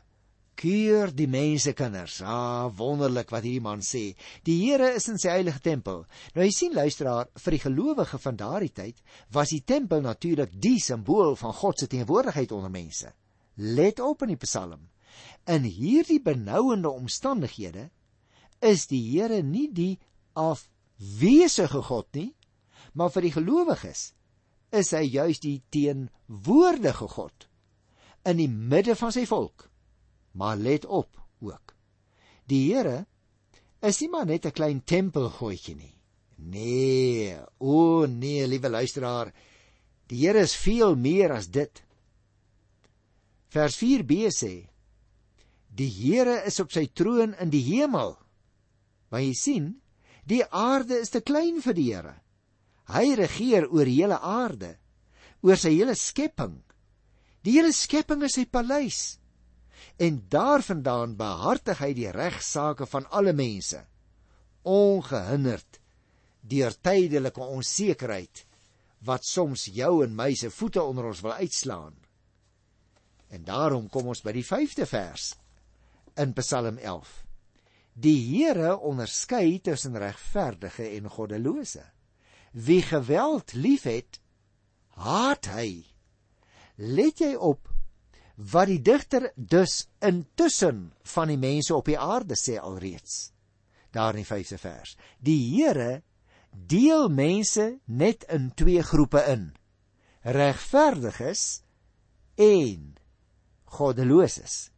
keur 0.61 1.13
die 1.17 1.29
mense 1.31 1.73
kinders. 1.77 2.19
Ah, 2.21 2.69
wonderlik 2.77 3.31
wat 3.33 3.47
hierdie 3.47 3.65
man 3.65 3.81
sê. 3.85 4.11
Die 4.45 4.59
Here 4.61 4.91
is 4.97 5.09
in 5.09 5.19
sy 5.21 5.33
heilige 5.33 5.63
tempel. 5.65 6.03
Nou 6.35 6.45
jy 6.45 6.53
sien 6.53 6.77
luisteraar, 6.77 7.31
vir 7.41 7.57
die 7.57 7.63
gelowige 7.63 8.21
van 8.21 8.41
daardie 8.41 8.73
tyd 8.77 9.01
was 9.33 9.55
die 9.55 9.63
tempel 9.65 10.05
natuurlik 10.05 10.53
die 10.61 10.77
simbool 10.83 11.37
van 11.41 11.57
God 11.57 11.81
se 11.81 11.89
teenwoordigheid 11.89 12.53
onder 12.53 12.73
mense. 12.73 13.15
Let 13.57 14.01
op 14.05 14.27
in 14.27 14.35
die 14.35 14.43
Psalm. 14.45 14.89
In 15.49 15.65
hierdie 15.65 16.21
benouende 16.23 16.93
omstandighede 16.93 17.89
is 18.61 18.87
die 18.91 19.01
Here 19.15 19.41
nie 19.43 19.69
die 19.73 19.95
afwesige 20.37 21.81
God 21.89 22.13
nie, 22.15 22.35
maar 22.93 23.13
vir 23.15 23.29
die 23.29 23.35
gelowiges 23.39 24.11
is 24.77 24.93
hy 24.95 25.07
juis 25.09 25.41
die 25.43 25.63
teenwoordige 25.73 27.09
God 27.17 27.49
in 28.29 28.37
die 28.37 28.51
midde 28.51 28.95
van 28.99 29.13
sy 29.15 29.25
volk. 29.27 29.70
Maar 30.33 30.57
let 30.57 30.87
op 30.87 31.23
ook. 31.41 31.75
Die 32.47 32.73
Here 32.73 33.07
is 33.81 34.01
nie 34.01 34.11
maar 34.11 34.27
net 34.27 34.47
'n 34.47 34.53
klein 34.53 34.85
tempelgoetjie 34.85 35.75
nie. 35.75 35.95
Nee, 36.37 37.37
o 37.59 38.07
nee, 38.07 38.47
liewe 38.47 38.69
luisteraar, 38.69 39.33
die 40.07 40.27
Here 40.27 40.41
is 40.41 40.57
veel 40.57 40.97
meer 40.97 41.33
as 41.33 41.49
dit. 41.49 41.83
Vers 43.49 43.77
4b 43.77 44.31
sê: 44.31 44.69
Die 45.69 45.91
Here 45.91 46.43
is 46.47 46.61
op 46.61 46.73
sy 46.73 46.87
troon 46.87 47.35
in 47.35 47.51
die 47.51 47.63
hemel. 47.63 48.19
Want 49.09 49.25
jy 49.25 49.35
sien, 49.35 49.81
die 50.25 50.45
aarde 50.45 51.01
is 51.01 51.11
te 51.11 51.21
klein 51.21 51.61
vir 51.63 51.75
die 51.75 51.95
Here. 51.95 52.15
Hy 52.91 53.15
regeer 53.15 53.69
oor 53.71 53.85
die 53.85 54.03
hele 54.03 54.19
aarde, 54.19 54.79
oor 55.43 55.57
sy 55.57 55.71
hele 55.71 55.95
skepping. 55.95 56.63
Die 57.43 57.53
hele 57.53 57.73
skepping 57.73 58.23
is 58.23 58.35
sy 58.35 58.45
paleis 58.45 59.20
en 59.97 60.21
daarvandaan 60.29 61.17
behartig 61.17 61.79
hy 61.79 61.93
die 61.97 62.11
regsaake 62.15 62.87
van 62.87 63.09
alle 63.11 63.33
mense 63.37 63.85
ongehinderd 64.63 65.81
deur 66.41 66.75
tydelike 66.83 67.41
onsekerheid 67.41 68.45
wat 69.05 69.25
soms 69.25 69.65
jou 69.73 70.03
en 70.05 70.15
my 70.17 70.35
se 70.37 70.51
voete 70.53 70.83
onder 70.83 71.09
ons 71.09 71.23
wil 71.25 71.33
uitslaan. 71.33 71.95
En 73.31 73.45
daarom 73.45 73.89
kom 73.89 74.11
ons 74.13 74.21
by 74.25 74.35
die 74.37 74.45
5de 74.45 74.87
vers 74.89 75.33
in 76.21 76.35
Psalm 76.37 76.79
11 76.79 77.13
Die 78.01 78.19
Here 78.19 78.77
onderskei 78.79 79.61
tussen 79.61 79.97
regverdige 79.99 80.87
en 80.97 81.09
goddelose. 81.11 81.83
Wie 82.53 82.83
geweld 82.83 83.53
liefhet 83.53 84.21
haat 85.01 85.51
hy. 85.53 85.85
Let 86.77 87.21
jy 87.21 87.35
op 87.35 87.70
wat 88.41 88.71
die 88.71 88.81
digter 88.81 89.31
dus 89.37 89.85
intussen 90.01 90.91
van 91.13 91.29
die 91.29 91.39
mense 91.41 91.75
op 91.77 91.89
die 91.91 91.99
aarde 91.99 92.39
sê 92.41 92.57
alreeds. 92.57 93.33
Daar 93.93 94.17
in 94.17 94.25
die 94.25 94.29
5de 94.29 94.59
vers. 94.61 94.97
Die 95.19 95.41
Here 95.51 96.03
deel 96.51 97.11
mense 97.13 97.79
net 97.85 98.25
in 98.33 98.51
twee 98.57 98.83
groepe 98.83 99.23
in. 99.29 99.51
Regverdiges 100.23 101.63
en 102.41 102.95
goddeloses. 103.77 104.71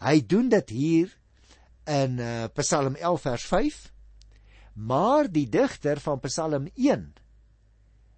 Hy 0.00 0.20
doen 0.28 0.48
dit 0.52 0.72
hier 0.72 1.12
in 1.86 2.18
uh, 2.20 2.48
Psalm 2.56 2.96
11 2.96 3.28
vers 3.28 3.46
5. 3.52 3.78
Maar 4.76 5.30
die 5.32 5.46
digter 5.48 6.00
van 6.00 6.20
Psalm 6.24 6.68
1 6.74 7.06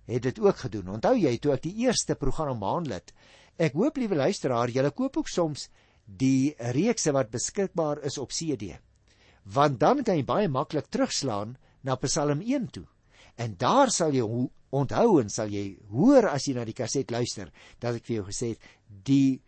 het 0.09 0.23
dit 0.23 0.41
ook 0.41 0.57
gedoen. 0.65 0.89
Onthou 0.97 1.15
jy 1.19 1.37
toe 1.39 1.53
ek 1.55 1.67
die 1.67 1.77
eerste 1.85 2.17
program 2.17 2.59
behandel 2.63 2.97
het, 2.97 3.13
Ek 3.59 3.75
hoop 3.75 3.97
liewe 3.99 4.15
luisteraar, 4.15 4.71
julle 4.71 4.93
koop 4.95 5.17
ook 5.19 5.31
soms 5.31 5.67
die 6.07 6.55
reekse 6.77 7.13
wat 7.13 7.33
beskikbaar 7.33 7.99
is 8.07 8.19
op 8.23 8.31
CD. 8.31 8.77
Want 9.51 9.81
dan 9.81 10.05
kan 10.07 10.21
jy 10.21 10.25
baie 10.29 10.49
maklik 10.49 10.87
terugslaan 10.93 11.57
na 11.83 11.97
Psalm 11.99 12.41
1 12.41 12.69
toe. 12.73 12.87
En 13.37 13.57
daar 13.59 13.91
sal 13.91 14.15
jy 14.15 14.23
onthou 14.71 15.19
en 15.21 15.31
sal 15.33 15.51
jy 15.51 15.73
hoor 15.91 16.29
as 16.31 16.47
jy 16.47 16.55
na 16.55 16.67
die 16.69 16.77
kaset 16.77 17.11
luister 17.11 17.51
dat 17.83 17.99
ek 17.99 18.07
vir 18.07 18.21
jou 18.21 18.27
gesê 18.29 18.53
het 18.55 18.71
die 19.09 19.41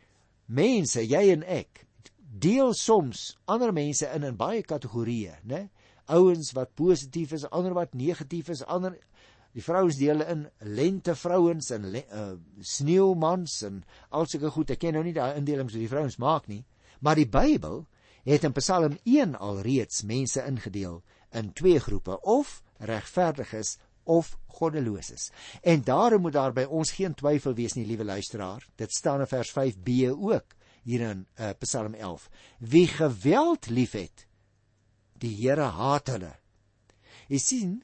mense, 0.51 1.03
jy 1.07 1.23
en 1.35 1.45
ek, 1.47 1.85
deel 2.19 2.75
soms 2.75 3.37
ander 3.51 3.73
mense 3.75 4.07
in 4.15 4.27
in 4.27 4.39
baie 4.39 4.63
kategorieë, 4.67 5.41
né? 5.47 5.69
Ouens 6.11 6.51
wat 6.57 6.75
positief 6.75 7.37
is, 7.37 7.47
ander 7.55 7.75
wat 7.77 7.95
negatief 7.95 8.51
is, 8.51 8.65
ander 8.67 8.97
Die 9.57 9.65
vrouens 9.65 9.97
deel 9.99 10.23
in 10.23 10.45
lente 10.59 11.15
vrouens 11.19 11.71
en 11.75 11.89
le, 11.91 12.05
uh, 12.15 12.33
sneeumans 12.61 13.57
en 13.67 13.81
al 14.15 14.29
sulke 14.31 14.53
goed. 14.55 14.71
Ek 14.71 14.83
ken 14.85 14.95
nou 14.95 15.05
nie 15.07 15.17
daai 15.17 15.35
indelings 15.41 15.75
wat 15.75 15.83
die 15.83 15.91
vrouens 15.91 16.21
maak 16.23 16.47
nie, 16.51 16.63
maar 17.01 17.19
die 17.19 17.29
Bybel 17.29 17.83
het 18.29 18.45
in 18.47 18.55
Psalm 18.55 18.99
1 19.09 19.35
alreeds 19.41 20.05
mense 20.07 20.45
ingedeel 20.47 21.01
in 21.35 21.53
twee 21.57 21.81
groepe 21.81 22.21
of 22.21 22.61
regverdiges 22.79 23.77
of 24.05 24.37
goddeloses. 24.47 25.31
En 25.63 25.83
daarom 25.85 26.21
moet 26.21 26.33
daar 26.33 26.53
by 26.53 26.65
ons 26.69 26.93
geen 26.97 27.15
twyfel 27.15 27.55
wees 27.55 27.77
nie, 27.77 27.87
liewe 27.87 28.05
luisteraar. 28.05 28.65
Dit 28.77 28.93
staan 28.93 29.21
in 29.21 29.31
vers 29.31 29.53
5b 29.55 30.11
ook 30.11 30.57
hier 30.83 31.05
in 31.11 31.27
uh, 31.37 31.51
Psalm 31.59 31.95
11. 31.95 32.29
Wie 32.59 32.87
geweld 32.89 33.69
liefhet, 33.71 34.27
die 35.21 35.35
Here 35.37 35.69
haat 35.77 36.09
hulle. 36.09 36.35
Jy 37.29 37.39
sien, 37.39 37.75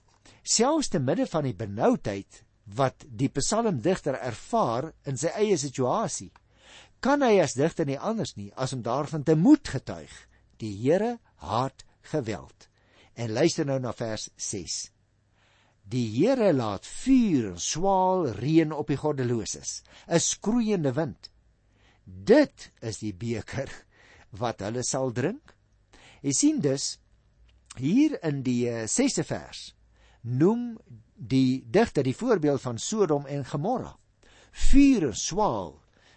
selfs 0.47 0.89
te 0.89 0.99
midde 0.99 1.27
van 1.27 1.45
die 1.45 1.55
benoudheid 1.55 2.43
wat 2.77 3.05
die 3.07 3.29
psalmdigter 3.31 4.19
ervaar 4.19 4.93
in 5.07 5.19
sy 5.19 5.31
eie 5.39 5.59
situasie 5.59 6.33
kan 7.01 7.23
hy 7.23 7.37
as 7.43 7.55
digter 7.55 7.87
nie 7.87 7.99
anders 7.99 8.35
nie 8.37 8.51
as 8.57 8.73
om 8.75 8.83
daarvan 8.83 9.23
te 9.23 9.37
moed 9.37 9.69
getuig. 9.69 10.11
Die 10.59 10.73
Here 10.81 11.19
haat 11.45 11.85
geweld. 12.11 12.69
En 13.15 13.33
luister 13.37 13.67
nou 13.69 13.79
na 13.81 13.93
vers 13.93 14.31
6 14.37 14.87
die 15.87 16.07
Here 16.11 16.51
laat 16.53 16.87
vuur 16.87 17.53
en 17.53 17.61
swaal 17.63 18.27
reën 18.41 18.73
op 18.75 18.89
die 18.91 18.99
goddeloses 18.99 19.83
'n 20.09 20.21
skroeiende 20.21 20.93
wind. 20.93 21.31
Dit 22.05 22.73
is 22.81 22.99
die 22.99 23.15
beker 23.15 23.71
wat 24.31 24.61
hulle 24.61 24.83
sal 24.83 25.13
drink. 25.13 25.55
Jy 26.23 26.33
sien 26.33 26.61
dus 26.61 26.99
hier 27.77 28.19
in 28.25 28.43
die 28.43 28.67
6de 28.67 29.23
eh, 29.23 29.27
vers 29.27 29.76
noem 30.27 30.75
die 31.17 31.65
digter 31.73 32.05
die 32.05 32.17
voorbeeld 32.17 32.61
van 32.61 32.79
Sodom 32.79 33.27
en 33.31 33.45
Gomorra. 33.47 33.95
Vuur 34.71 35.11
en 35.11 35.17
swaal 35.17 35.75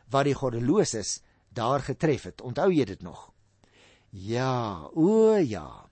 wat 0.09 0.25
die 0.25 0.35
goddeloses 0.37 1.19
daar 1.53 1.83
getref 1.85 2.25
het. 2.29 2.41
Onthou 2.41 2.69
jy 2.73 2.85
dit 2.89 3.01
nog? 3.05 3.29
Ja, 4.09 4.89
o 4.95 5.37
ja. 5.37 5.85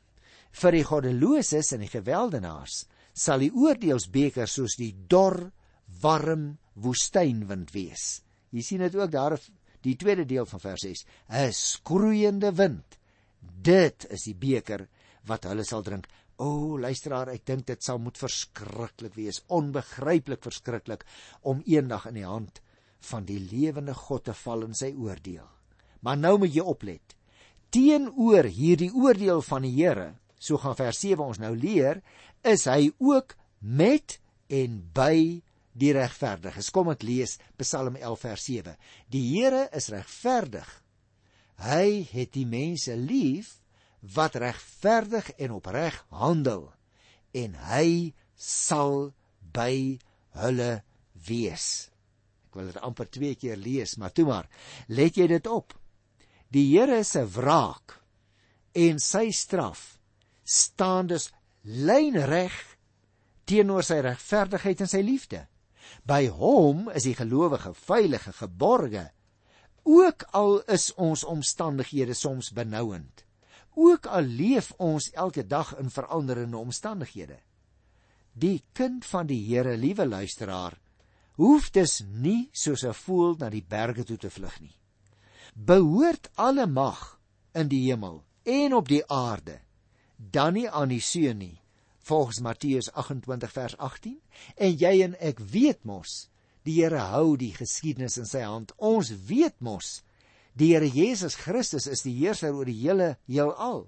Vir 0.58 0.74
die 0.74 0.86
goddeloses 0.88 1.74
en 1.76 1.84
die 1.86 1.92
geweldenaars 1.92 2.86
sal 3.18 3.42
die 3.46 3.54
oordeelsbeker 3.54 4.50
soos 4.50 4.78
die 4.78 4.94
dor, 5.10 5.52
warm 6.02 6.58
woestynwind 6.78 7.72
wees. 7.74 8.22
Jy 8.54 8.64
sien 8.66 8.84
dit 8.86 8.96
ook 8.98 9.12
daar 9.12 9.38
die 9.86 9.96
tweede 9.98 10.26
deel 10.26 10.46
van 10.46 10.62
vers 10.62 10.84
6. 10.86 11.06
'n 11.30 11.54
Skroeiende 11.54 12.52
wind. 12.54 12.98
Dit 13.42 14.06
is 14.10 14.26
die 14.26 14.36
beker 14.36 14.88
wat 15.26 15.46
hulle 15.46 15.64
sal 15.64 15.84
drink. 15.84 16.08
O, 16.38 16.46
oh, 16.46 16.74
luisteraar, 16.78 17.32
ek 17.34 17.48
dink 17.50 17.66
dit 17.66 17.82
sal 17.82 17.98
moet 17.98 18.18
verskriklik 18.20 19.16
wees, 19.18 19.40
onbegryplik 19.50 20.44
verskriklik 20.46 21.06
om 21.42 21.64
eendag 21.66 22.06
in 22.12 22.20
die 22.20 22.28
hand 22.28 22.62
van 23.10 23.26
die 23.26 23.40
lewende 23.42 23.96
God 23.98 24.28
te 24.28 24.36
val 24.38 24.68
in 24.68 24.78
sy 24.78 24.92
oordeel. 24.94 25.48
Maar 26.06 26.20
nou 26.22 26.36
moet 26.44 26.54
jy 26.54 26.62
oplet. 26.62 27.16
Teenoor 27.74 28.46
hierdie 28.54 28.92
oordeel 28.94 29.42
van 29.50 29.66
die 29.66 29.74
Here, 29.80 30.12
so 30.38 30.62
gaan 30.62 30.78
vers 30.78 31.02
7 31.02 31.26
ons 31.26 31.42
nou 31.42 31.56
leer, 31.58 32.04
is 32.46 32.68
hy 32.70 32.92
ook 33.02 33.34
met 33.60 34.20
en 34.54 34.80
by 34.94 35.42
die 35.78 35.94
regverdiges. 35.98 36.70
Kom 36.74 36.92
ek 36.94 37.06
lees 37.06 37.38
Psalm 37.58 37.98
11 37.98 38.26
vers 38.30 38.46
7. 38.46 38.76
Die 39.14 39.26
Here 39.34 39.68
is 39.74 39.90
regverdig. 39.94 40.70
Hy 41.66 42.06
het 42.14 42.36
die 42.38 42.46
mense 42.46 42.94
lief 42.94 43.58
wat 44.00 44.36
regverdig 44.36 45.30
en 45.38 45.52
opreg 45.58 45.98
handel 46.10 46.70
en 47.38 47.56
hy 47.70 48.14
sal 48.38 49.12
by 49.54 49.98
hulle 50.38 50.72
wees. 51.28 51.90
Ek 52.48 52.58
wil 52.60 52.72
dit 52.72 52.80
amper 52.86 53.10
twee 53.10 53.36
keer 53.40 53.58
lees, 53.58 53.98
maar 53.98 54.14
toe 54.14 54.28
maar, 54.30 54.48
let 54.88 55.18
jy 55.18 55.28
dit 55.30 55.50
op. 55.50 55.74
Die 56.54 56.66
Here 56.70 57.02
se 57.04 57.26
wraak 57.26 57.98
en 58.78 59.02
sy 59.02 59.30
straf 59.36 59.98
staan 60.48 61.10
dus 61.10 61.32
lynreg 61.64 62.56
teenoor 63.50 63.84
sy 63.84 64.00
regverdigheid 64.06 64.84
en 64.84 64.92
sy 64.92 65.02
liefde. 65.04 65.44
By 66.08 66.28
hom 66.32 66.88
is 66.96 67.08
die 67.08 67.18
gelowige 67.18 67.74
veilige 67.76 68.34
geborge, 68.36 69.10
ook 69.88 70.28
al 70.36 70.60
is 70.72 70.92
ons 71.00 71.24
omstandighede 71.28 72.16
soms 72.16 72.52
benouend 72.56 73.27
ook 73.78 74.10
al 74.10 74.26
leef 74.26 74.72
ons 74.82 75.12
elke 75.14 75.46
dag 75.46 75.76
in 75.78 75.90
veranderende 75.94 76.58
omstandighede. 76.58 77.38
Die 78.34 78.64
kind 78.74 79.06
van 79.06 79.30
die 79.30 79.40
Here, 79.46 79.78
liewe 79.78 80.08
luisteraar, 80.08 80.80
hoef 81.38 81.70
dus 81.70 82.02
nie 82.10 82.50
soos 82.52 82.84
'n 82.84 82.94
voël 82.94 83.36
na 83.38 83.50
die 83.50 83.64
berge 83.64 84.04
toe 84.04 84.18
te 84.18 84.30
vlug 84.30 84.60
nie. 84.62 84.76
Behoort 85.54 86.30
alle 86.36 86.68
mag 86.68 87.20
in 87.54 87.68
die 87.68 87.86
hemel 87.90 88.24
en 88.44 88.74
op 88.74 88.88
die 88.88 89.06
aarde 89.10 89.60
dan 90.18 90.54
nie 90.54 90.70
aan 90.70 90.90
die 90.90 91.02
seun 91.02 91.38
nie 91.38 91.62
volgens 92.08 92.40
Matteus 92.40 92.92
28 92.92 93.52
vers 93.52 93.78
18 93.78 94.22
en 94.56 94.78
jy 94.78 94.94
en 95.04 95.16
ek 95.20 95.40
weet 95.40 95.84
mos 95.84 96.30
die 96.68 96.82
Here 96.82 97.04
hou 97.12 97.38
die 97.38 97.54
geskiedenis 97.56 98.18
in 98.18 98.26
sy 98.26 98.42
hand 98.46 98.74
ons 98.78 99.12
weet 99.30 99.60
mos 99.60 100.02
die 100.58 100.74
Here 100.74 100.88
Jesus 100.90 101.38
Christus 101.38 101.88
is 101.88 102.04
die 102.06 102.16
heerser 102.18 102.56
oor 102.56 102.68
die 102.70 102.80
hele 102.80 103.16
heelal 103.30 103.86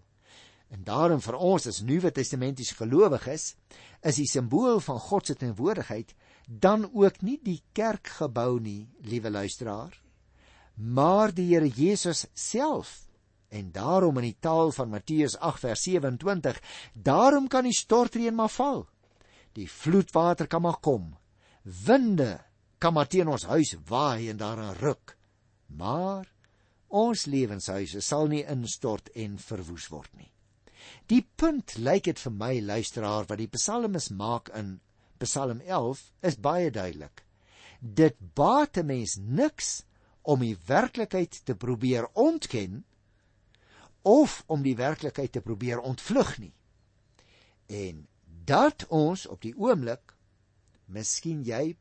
en 0.69 0.85
daarom 0.85 1.21
vir 1.25 1.37
ons 1.37 1.65
as 1.69 1.81
Nuwe 1.81 2.11
Testamentiese 2.13 2.77
gelowiges 2.77 3.53
is 4.05 4.21
die 4.21 4.29
simbool 4.29 4.81
van 4.85 5.01
God 5.09 5.29
se 5.29 5.37
teenwoordigheid 5.39 6.13
dan 6.47 6.85
ook 6.93 7.21
nie 7.25 7.39
die 7.41 7.59
kerkgebou 7.73 8.59
nie 8.61 8.87
liewe 9.01 9.33
luisteraar 9.33 9.97
maar 10.75 11.33
die 11.35 11.49
Here 11.53 11.67
Jesus 11.67 12.27
self 12.33 13.09
En 13.49 13.71
daarom 13.73 14.17
in 14.21 14.27
die 14.29 14.37
taal 14.39 14.71
van 14.71 14.91
Matteus 14.93 15.37
8 15.37 15.59
vers 15.59 15.83
27, 15.83 16.61
daarom 16.93 17.47
kan 17.49 17.65
die 17.65 17.73
stortreën 17.73 18.35
maar 18.35 18.51
val. 18.53 18.83
Die 19.57 19.65
vloedwater 19.69 20.47
kan 20.47 20.61
maar 20.61 20.77
kom. 20.85 21.15
Winde 21.63 22.37
kan 22.77 22.93
maar 22.93 23.09
teen 23.09 23.27
ons 23.27 23.47
huis 23.49 23.73
waai 23.89 24.29
en 24.29 24.37
daarin 24.37 24.77
ruk. 24.77 25.17
Maar 25.65 26.29
ons 26.89 27.25
lewenshuise 27.25 28.01
sal 28.01 28.27
nie 28.27 28.43
instort 28.43 29.09
en 29.15 29.37
verwoes 29.37 29.87
word 29.93 30.11
nie. 30.17 30.31
Die 31.09 31.21
punt 31.35 31.77
lyk 31.77 32.05
dit 32.09 32.19
vir 32.19 32.33
my 32.33 32.53
luisteraar 32.59 33.27
wat 33.29 33.41
die 33.41 33.51
psalmis 33.51 34.09
maak 34.09 34.49
in 34.57 34.79
Psalm 35.19 35.59
11 35.61 36.01
is 36.23 36.37
baie 36.39 36.71
duidelik. 36.71 37.25
Dit 37.79 38.15
baat 38.35 38.77
'n 38.77 38.85
mens 38.85 39.17
niks 39.17 39.83
om 40.21 40.39
die 40.39 40.57
werklikheid 40.67 41.45
te 41.45 41.55
probeer 41.55 42.07
ontken 42.13 42.85
of 44.01 44.43
om 44.47 44.63
die 44.63 44.75
werklikheid 44.75 45.31
te 45.31 45.41
probeer 45.41 45.79
ontvlug 45.79 46.37
nie. 46.39 46.53
En 47.67 48.07
dat 48.45 48.85
ons 48.87 49.27
op 49.27 49.41
die 49.41 49.53
oomblik 49.57 50.15
miskien 50.85 51.43
jy 51.43 51.77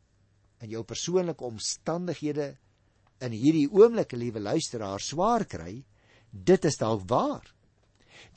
in 0.60 0.70
jou 0.70 0.82
persoonlike 0.84 1.44
omstandighede 1.44 2.56
in 3.24 3.34
hierdie 3.34 3.68
oomblik, 3.70 4.12
liewe 4.12 4.40
luisteraar, 4.40 5.02
swaar 5.02 5.44
kry, 5.48 5.80
dit 6.30 6.68
is 6.68 6.78
dalk 6.80 7.06
waar. 7.10 7.46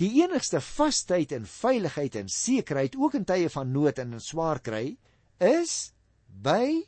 Die 0.02 0.10
enigste 0.22 0.62
vasheid 0.64 1.34
en 1.36 1.46
veiligheid 1.50 2.16
en 2.16 2.30
sekerheid 2.32 2.96
ook 2.98 3.18
in 3.20 3.26
tye 3.28 3.50
van 3.54 3.72
nood 3.74 4.00
en 4.02 4.16
in 4.18 4.24
swaar 4.24 4.62
kry 4.64 4.96
is 5.42 5.92
by 6.26 6.82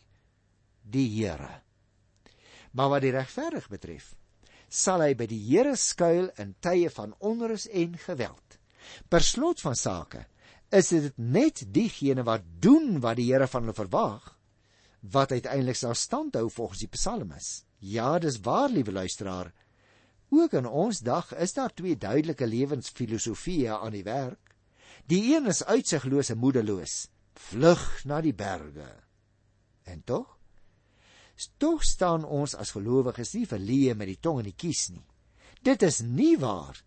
die 0.84 1.08
Here. 1.10 1.62
Maar 2.74 2.96
wat 2.96 3.06
die 3.06 3.14
regverdig 3.14 3.70
betref, 3.70 4.14
sal 4.70 5.04
hy 5.06 5.14
by 5.18 5.28
die 5.30 5.42
Here 5.46 5.76
skuil 5.78 6.32
in 6.42 6.56
tye 6.62 6.90
van 6.94 7.14
onrus 7.22 7.68
en 7.70 7.98
geweld. 8.02 8.58
Per 9.10 9.22
slot 9.24 9.62
van 9.62 9.78
sake 9.78 10.26
is 10.74 10.90
dit 10.90 11.20
net 11.22 11.62
diegene 11.74 12.26
wat 12.26 12.46
doen 12.62 12.98
wat 13.04 13.20
die 13.20 13.30
Here 13.30 13.48
van 13.48 13.68
hulle 13.68 13.78
verwag 13.78 14.32
wat 15.14 15.34
uiteindelik 15.36 15.76
sal 15.76 15.96
standhou 16.00 16.48
volgens 16.50 16.80
die 16.80 16.92
psalmes. 16.92 17.64
Ja, 17.84 18.20
dis 18.20 18.40
waar, 18.40 18.70
liewe 18.72 18.92
luisteraar. 18.96 19.52
Ook 20.30 20.54
in 20.56 20.66
ons 20.66 21.02
dag 21.04 21.34
is 21.36 21.54
daar 21.54 21.74
twee 21.74 21.98
duidelike 21.98 22.48
lewensfilosofieë 22.48 23.76
aan 23.76 23.92
die 23.92 24.06
werk. 24.08 24.56
Die 25.12 25.36
een 25.36 25.50
is 25.52 25.66
uitsiglose 25.68 26.36
moedeloos, 26.40 27.10
vlug 27.34 27.84
na 28.08 28.22
die 28.24 28.34
berge. 28.34 28.88
En 29.84 30.04
tog 30.04 30.32
Tog 31.58 31.84
staan 31.84 32.26
ons 32.26 32.54
as 32.56 32.74
gelowiges 32.76 33.34
nie 33.34 33.48
verleë 33.50 33.96
met 33.98 34.12
die 34.12 34.20
tong 34.22 34.42
in 34.44 34.50
die 34.52 34.58
kies 34.58 34.88
nie. 34.94 35.06
Dit 35.66 35.84
is 35.84 36.02
nie 36.06 36.36
waar 36.40 36.78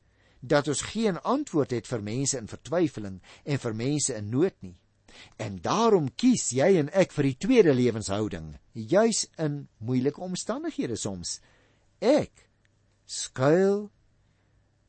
dat 0.40 0.68
ons 0.68 0.84
geen 0.92 1.18
antwoord 1.18 1.72
het 1.74 1.88
vir 1.90 2.04
mense 2.04 2.38
in 2.38 2.48
vertwyfeling 2.50 3.20
en 3.44 3.62
vir 3.62 3.74
mense 3.74 4.14
in 4.14 4.30
nood 4.30 4.54
nie. 4.62 4.76
En 5.36 5.58
daarom 5.62 6.10
kies 6.16 6.50
jy 6.56 6.76
en 6.80 6.90
ek 6.96 7.12
vir 7.16 7.30
die 7.30 7.38
tweede 7.46 7.74
lewenshouding, 7.76 8.54
juis 8.72 9.26
in 9.42 9.66
moeilike 9.78 10.22
omstandighede 10.24 10.96
soms. 10.96 11.38
Ek 12.00 12.46
skuil 13.06 13.86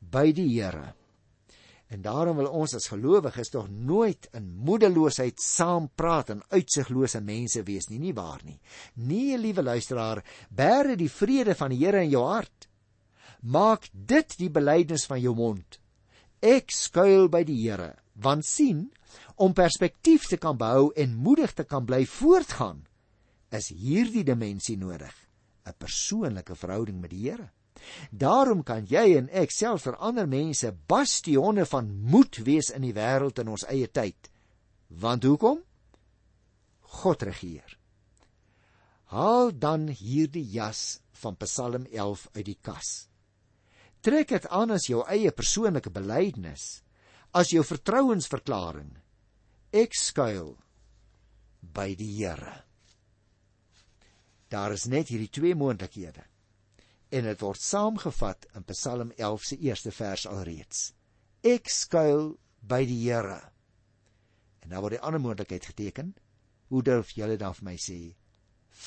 by 0.00 0.30
die 0.32 0.48
Here. 0.54 0.94
En 1.88 2.02
daarom 2.04 2.36
wil 2.36 2.50
ons 2.52 2.74
as 2.76 2.90
gelowiges 2.92 3.48
tog 3.54 3.68
nooit 3.72 4.28
in 4.36 4.50
moedeloosheid 4.60 5.40
saam 5.40 5.88
praat 5.96 6.34
en 6.34 6.42
uitsiglose 6.52 7.22
mense 7.24 7.62
wees 7.64 7.88
nie, 7.88 8.00
nie 8.02 8.12
waar 8.12 8.42
nie. 8.44 8.58
Nee, 9.00 9.38
liewe 9.40 9.64
luisteraar, 9.64 10.20
bære 10.52 10.98
die 11.00 11.08
vrede 11.08 11.56
van 11.56 11.72
die 11.72 11.80
Here 11.80 12.02
in 12.04 12.12
jou 12.12 12.26
hart. 12.28 12.68
Maak 13.40 13.88
dit 13.92 14.36
die 14.36 14.50
belydenis 14.52 15.06
van 15.08 15.22
jou 15.22 15.32
mond. 15.38 15.78
Ek 16.44 16.68
skuil 16.74 17.30
by 17.32 17.40
die 17.48 17.56
Here, 17.62 17.94
want 18.22 18.46
sien, 18.46 18.88
om 19.36 19.54
perspektief 19.54 20.26
te 20.28 20.36
kan 20.36 20.58
behou 20.58 20.90
en 20.96 21.14
moedig 21.14 21.54
te 21.54 21.64
kan 21.64 21.86
bly 21.86 22.04
voortgaan, 22.06 22.82
is 23.54 23.70
hierdie 23.72 24.24
dimensie 24.24 24.76
nodig, 24.76 25.14
'n 25.66 25.74
persoonlike 25.78 26.54
verhouding 26.54 27.00
met 27.00 27.10
die 27.10 27.30
Here. 27.30 27.50
Daarom 28.10 28.62
kan 28.62 28.86
jy 28.86 29.16
en 29.16 29.28
ek 29.30 29.50
self 29.50 29.82
vir 29.82 29.96
ander 29.96 30.26
mense 30.26 30.72
bastionne 30.90 31.64
van 31.64 31.90
moed 32.12 32.40
wees 32.44 32.70
in 32.70 32.82
die 32.82 32.94
wêreld 32.96 33.38
in 33.38 33.48
ons 33.48 33.64
eie 33.64 33.86
tyd. 33.86 34.30
Want 34.88 35.24
hoekom? 35.24 35.62
God 36.80 37.22
regeer. 37.22 37.78
Haal 39.12 39.52
dan 39.58 39.88
hierdie 39.88 40.44
jas 40.52 41.00
van 41.12 41.36
Psalm 41.36 41.86
11 41.86 42.28
uit 42.34 42.44
die 42.44 42.58
kas. 42.60 43.08
Trek 44.00 44.28
dit 44.28 44.46
aan 44.54 44.70
as 44.70 44.86
jou 44.86 45.02
eie 45.08 45.30
persoonlike 45.34 45.90
belydenis, 45.90 46.82
as 47.32 47.52
jou 47.52 47.64
vertrouensverklaring. 47.64 48.90
Ek 49.74 49.94
skuil 49.96 50.54
by 51.60 51.92
die 51.98 52.10
Here. 52.16 52.54
Daar 54.48 54.72
is 54.72 54.86
net 54.88 55.10
hierdie 55.12 55.28
twee 55.32 55.54
moontlikhede 55.58 56.24
en 57.08 57.24
dit 57.24 57.40
word 57.40 57.60
saamgevat 57.60 58.46
in 58.56 58.64
Psalm 58.68 59.12
11 59.16 59.44
se 59.44 59.56
eerste 59.64 59.92
vers 59.96 60.26
alreeds. 60.28 60.92
Ek 61.44 61.70
skuil 61.72 62.34
by 62.68 62.82
die 62.88 62.98
Here. 63.06 63.40
En 64.64 64.74
nou 64.74 64.82
word 64.84 64.98
die 64.98 65.04
ander 65.04 65.22
moontlikheid 65.22 65.70
geteken. 65.70 66.14
Hoe 66.68 66.82
durf 66.84 67.14
julle 67.16 67.38
dan 67.40 67.54
vir 67.56 67.68
my 67.70 67.76
sê? 67.80 67.98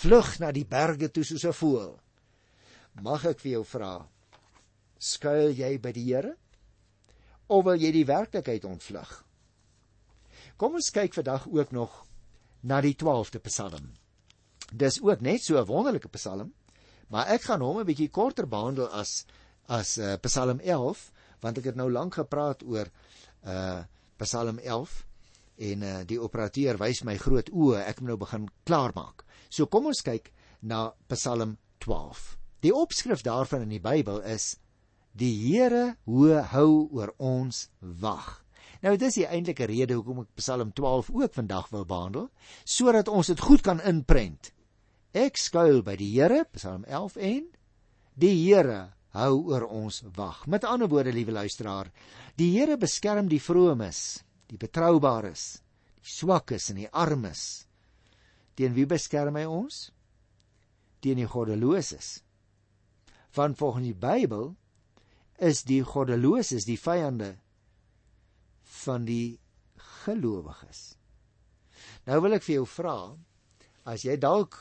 Vlug 0.02 0.36
na 0.40 0.52
die 0.54 0.68
berge 0.70 1.10
toe 1.10 1.24
soos 1.26 1.46
'n 1.46 1.54
voël. 1.54 2.00
Mag 3.02 3.26
ek 3.26 3.40
vir 3.40 3.52
jou 3.52 3.64
vra? 3.64 4.08
Skuil 5.00 5.58
jy 5.58 5.78
by 5.78 5.92
die 5.92 6.06
Here? 6.06 6.36
Of 7.52 7.66
wil 7.68 7.82
jy 7.82 7.92
die 7.92 8.08
werklikheid 8.08 8.64
ontvlug? 8.64 9.12
Kom 10.56 10.78
ons 10.80 10.92
kyk 10.94 11.14
vandag 11.18 11.50
ook 11.52 11.72
nog 11.76 12.06
na 12.64 12.80
die 12.82 12.96
12de 12.96 13.42
Psalm. 13.44 13.92
Dis 14.72 15.02
ook 15.04 15.22
net 15.22 15.44
so 15.44 15.60
'n 15.60 15.68
wonderlike 15.68 16.08
Psalm 16.16 16.54
Maar 17.12 17.28
ek 17.36 17.50
gaan 17.50 17.62
hom 17.62 17.80
'n 17.80 17.86
bietjie 17.86 18.10
korter 18.10 18.48
behandel 18.48 18.88
as 18.88 19.26
as 19.68 19.98
uh, 19.98 20.16
Psalm 20.24 20.60
11 20.60 21.12
want 21.42 21.58
ek 21.58 21.66
het 21.72 21.76
nou 21.76 21.92
lank 21.92 22.16
gepraat 22.16 22.64
oor 22.64 22.88
uh 23.44 23.84
Psalm 24.18 24.60
11 24.60 25.06
en 25.58 25.84
uh, 25.84 26.00
die 26.06 26.20
operateur 26.22 26.78
wys 26.78 27.04
my 27.04 27.18
groot 27.18 27.50
oë 27.50 27.84
ek 27.84 28.00
moet 28.00 28.10
nou 28.14 28.18
begin 28.18 28.48
klaarmaak. 28.64 29.26
So 29.50 29.66
kom 29.66 29.86
ons 29.86 30.02
kyk 30.02 30.32
na 30.62 30.94
Psalm 31.08 31.58
12. 31.80 32.38
Die 32.62 32.74
opskrif 32.74 33.26
daarvan 33.26 33.66
in 33.66 33.74
die 33.76 33.82
Bybel 33.82 34.22
is 34.22 34.56
die 35.12 35.34
Here 35.42 35.98
hou 36.54 36.88
oor 36.92 37.14
ons 37.18 37.70
wag. 37.80 38.40
Nou 38.82 38.96
dis 38.98 39.20
die 39.20 39.28
eintlike 39.28 39.68
rede 39.70 39.94
hoekom 39.98 40.24
ek 40.24 40.40
Psalm 40.40 40.72
12 40.74 41.12
ook 41.14 41.34
vandag 41.34 41.70
wil 41.70 41.86
behandel 41.86 42.32
sodat 42.66 43.12
ons 43.12 43.30
dit 43.30 43.40
goed 43.40 43.62
kan 43.62 43.82
inprent 43.86 44.54
Ek 45.12 45.36
skuil 45.36 45.82
by 45.84 45.98
die 46.00 46.08
Here, 46.14 46.46
Psalm 46.56 46.86
11 46.88 47.18
en 47.20 47.48
die 48.16 48.36
Here 48.46 48.94
hou 49.12 49.52
oor 49.52 49.66
ons 49.68 50.06
wag. 50.16 50.46
Met 50.48 50.64
ander 50.64 50.88
woorde, 50.88 51.12
liewe 51.12 51.36
luisteraar, 51.36 51.90
die 52.40 52.54
Here 52.54 52.78
beskerm 52.80 53.28
die 53.28 53.42
vromes, 53.44 54.22
die 54.48 54.60
betroubaares, 54.60 55.60
die 56.00 56.14
swakkes 56.16 56.70
en 56.72 56.80
die 56.80 56.88
armes. 56.96 57.66
Teen 58.56 58.72
wie 58.78 58.88
beskerm 58.88 59.36
hy 59.36 59.44
ons? 59.52 59.90
Teen 61.04 61.20
die 61.20 61.28
goddeloses. 61.28 62.22
Van 63.36 63.56
volgens 63.60 63.90
die 63.90 63.98
Bybel 63.98 64.54
is 65.42 65.64
die 65.66 65.82
goddeloses 65.86 66.68
die 66.70 66.78
vyande 66.78 67.34
van 68.84 69.06
die 69.06 69.40
gelowiges. 70.04 70.96
Nou 72.06 72.22
wil 72.22 72.38
ek 72.38 72.46
vir 72.46 72.60
jou 72.60 72.68
vra, 72.70 72.96
as 73.90 74.06
jy 74.06 74.18
dalk 74.22 74.60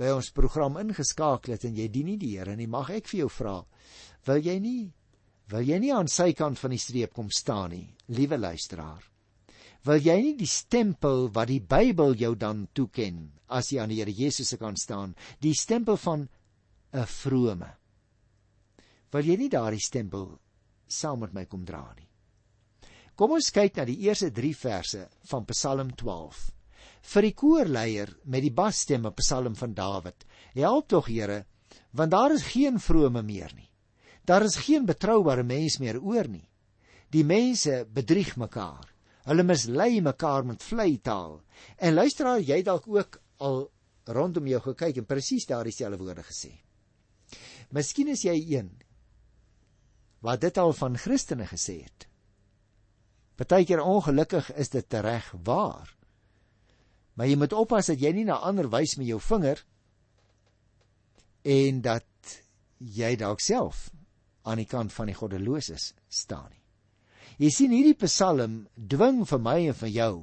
by 0.00 0.12
ons 0.14 0.32
program 0.36 0.78
ingeskakel 0.80 1.56
het 1.56 1.66
en 1.68 1.76
jy 1.76 1.88
dien 1.92 2.12
nie 2.12 2.18
die 2.20 2.34
Here 2.38 2.56
nie, 2.56 2.68
mag 2.68 2.92
ek 2.92 3.08
vir 3.08 3.24
jou 3.24 3.30
vra, 3.32 3.60
wil 4.28 4.40
jy 4.40 4.58
nie 4.60 4.80
wil 5.50 5.66
jy 5.66 5.80
nie 5.82 5.90
aan 5.90 6.08
sy 6.08 6.30
kant 6.38 6.60
van 6.62 6.70
die 6.70 6.78
streep 6.78 7.16
kom 7.16 7.32
staan 7.34 7.72
nie, 7.74 7.88
liewe 8.14 8.38
luisteraar? 8.38 9.02
wil 9.88 10.00
jy 10.04 10.16
nie 10.20 10.34
die 10.36 10.48
stempel 10.48 11.28
wat 11.34 11.48
die 11.48 11.60
Bybel 11.64 12.16
jou 12.20 12.34
dan 12.36 12.66
toeken 12.76 13.22
as 13.48 13.70
jy 13.72 13.80
aan 13.82 13.92
die 13.92 14.00
Here 14.02 14.12
Jesus 14.12 14.52
se 14.52 14.58
kant 14.60 14.78
staan, 14.78 15.14
die 15.40 15.54
stempel 15.56 15.96
van 15.96 16.28
'n 16.92 17.06
vrome. 17.06 17.79
Wil 19.10 19.26
jy 19.26 19.36
nie 19.40 19.50
daardie 19.50 19.82
stempel 19.82 20.28
saam 20.86 21.24
met 21.24 21.34
my 21.34 21.44
kom 21.50 21.64
dra 21.66 21.82
nie? 21.96 22.06
Kom 23.18 23.34
ons 23.36 23.50
kyk 23.52 23.76
na 23.76 23.84
die 23.88 23.98
eerste 24.06 24.30
3 24.32 24.50
verse 24.56 25.00
van 25.32 25.46
Psalm 25.50 25.90
12. 25.98 26.44
Vir 27.10 27.26
die 27.26 27.34
koorleier 27.36 28.12
met 28.24 28.44
die 28.44 28.54
basstem 28.54 29.08
op 29.08 29.18
Psalm 29.18 29.56
van 29.58 29.74
Dawid. 29.74 30.24
Help 30.54 30.88
tog 30.88 31.08
Here, 31.10 31.42
want 31.92 32.14
daar 32.14 32.32
is 32.32 32.46
geen 32.52 32.78
vrome 32.80 33.22
meer 33.22 33.50
nie. 33.56 33.68
Daar 34.24 34.46
is 34.46 34.56
geen 34.62 34.86
betroubare 34.86 35.42
mens 35.42 35.80
meer 35.82 35.98
oor 36.00 36.28
nie. 36.30 36.46
Die 37.10 37.24
mense 37.26 37.82
bedrieg 37.90 38.36
mekaar. 38.38 38.86
Hulle 39.26 39.44
mislei 39.44 40.00
mekaar 40.00 40.46
met 40.46 40.62
vlei 40.62 41.00
taal. 41.02 41.40
En 41.76 41.96
luisteraar, 41.98 42.40
jy 42.40 42.62
dalk 42.62 42.86
ook 42.88 43.18
al 43.42 43.64
rondom 44.06 44.46
jou 44.46 44.60
gekyk 44.70 45.02
en 45.02 45.08
presies 45.08 45.48
daardie 45.50 45.74
selfde 45.74 45.98
woorde 45.98 46.24
gesê. 46.24 46.52
Miskien 47.74 48.14
is 48.14 48.24
jy 48.24 48.36
een 48.54 48.70
wat 50.20 50.40
dit 50.40 50.58
al 50.58 50.72
van 50.76 50.98
Christene 51.00 51.46
gesê 51.48 51.80
het. 51.82 52.06
Partykeer 53.40 53.80
ongelukkig 53.80 54.52
is 54.60 54.68
dit 54.68 54.94
reg 55.00 55.30
waar. 55.44 55.96
Maar 57.16 57.26
jy 57.26 57.36
moet 57.40 57.56
oppas 57.56 57.88
dat 57.88 58.00
jy 58.00 58.12
nie 58.12 58.26
na 58.28 58.36
ander 58.44 58.68
wys 58.72 58.96
met 59.00 59.08
jou 59.08 59.20
vinger 59.20 59.62
en 61.48 61.80
dat 61.80 62.36
jy 62.78 63.14
dalk 63.16 63.40
self 63.40 63.88
aan 64.44 64.60
die 64.60 64.68
kant 64.68 64.92
van 64.92 65.08
die 65.08 65.16
goddeloses 65.16 65.92
staan 66.08 66.50
nie. 66.50 66.60
Jy 67.40 67.50
sien 67.56 67.72
hierdie 67.72 67.96
Psalm 68.04 68.66
dwing 68.76 69.22
vir 69.24 69.40
my 69.40 69.56
en 69.70 69.76
vir 69.80 69.92
jou 69.94 70.14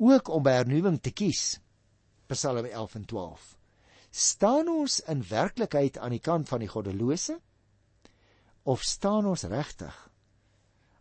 ook 0.00 0.30
om 0.30 0.44
by 0.46 0.60
hernuwing 0.60 1.00
te 1.02 1.10
kies. 1.10 1.58
Psalm 2.30 2.64
11 2.64 2.94
en 3.00 3.06
12. 3.10 3.46
Staan 4.10 4.70
ons 4.70 5.00
in 5.10 5.24
werklikheid 5.26 5.98
aan 5.98 6.14
die 6.14 6.22
kant 6.22 6.48
van 6.48 6.62
die 6.62 6.70
goddelose 6.70 7.40
of 8.62 8.82
staan 8.82 9.26
ons 9.26 9.46
regtig 9.48 9.96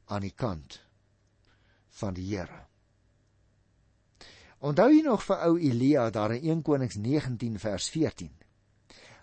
aan 0.05 0.21
die 0.21 0.35
kant 0.35 0.79
van 1.99 2.13
die 2.13 2.27
Here? 2.31 2.65
Onthou 4.59 4.89
jy 4.91 5.03
nog 5.05 5.23
vir 5.23 5.43
ou 5.47 5.55
Elia 5.55 6.09
daar 6.11 6.35
in 6.35 6.43
1 6.59 6.61
Konings 6.67 6.97
19 6.99 7.59
vers 7.59 7.89
14? 7.89 8.31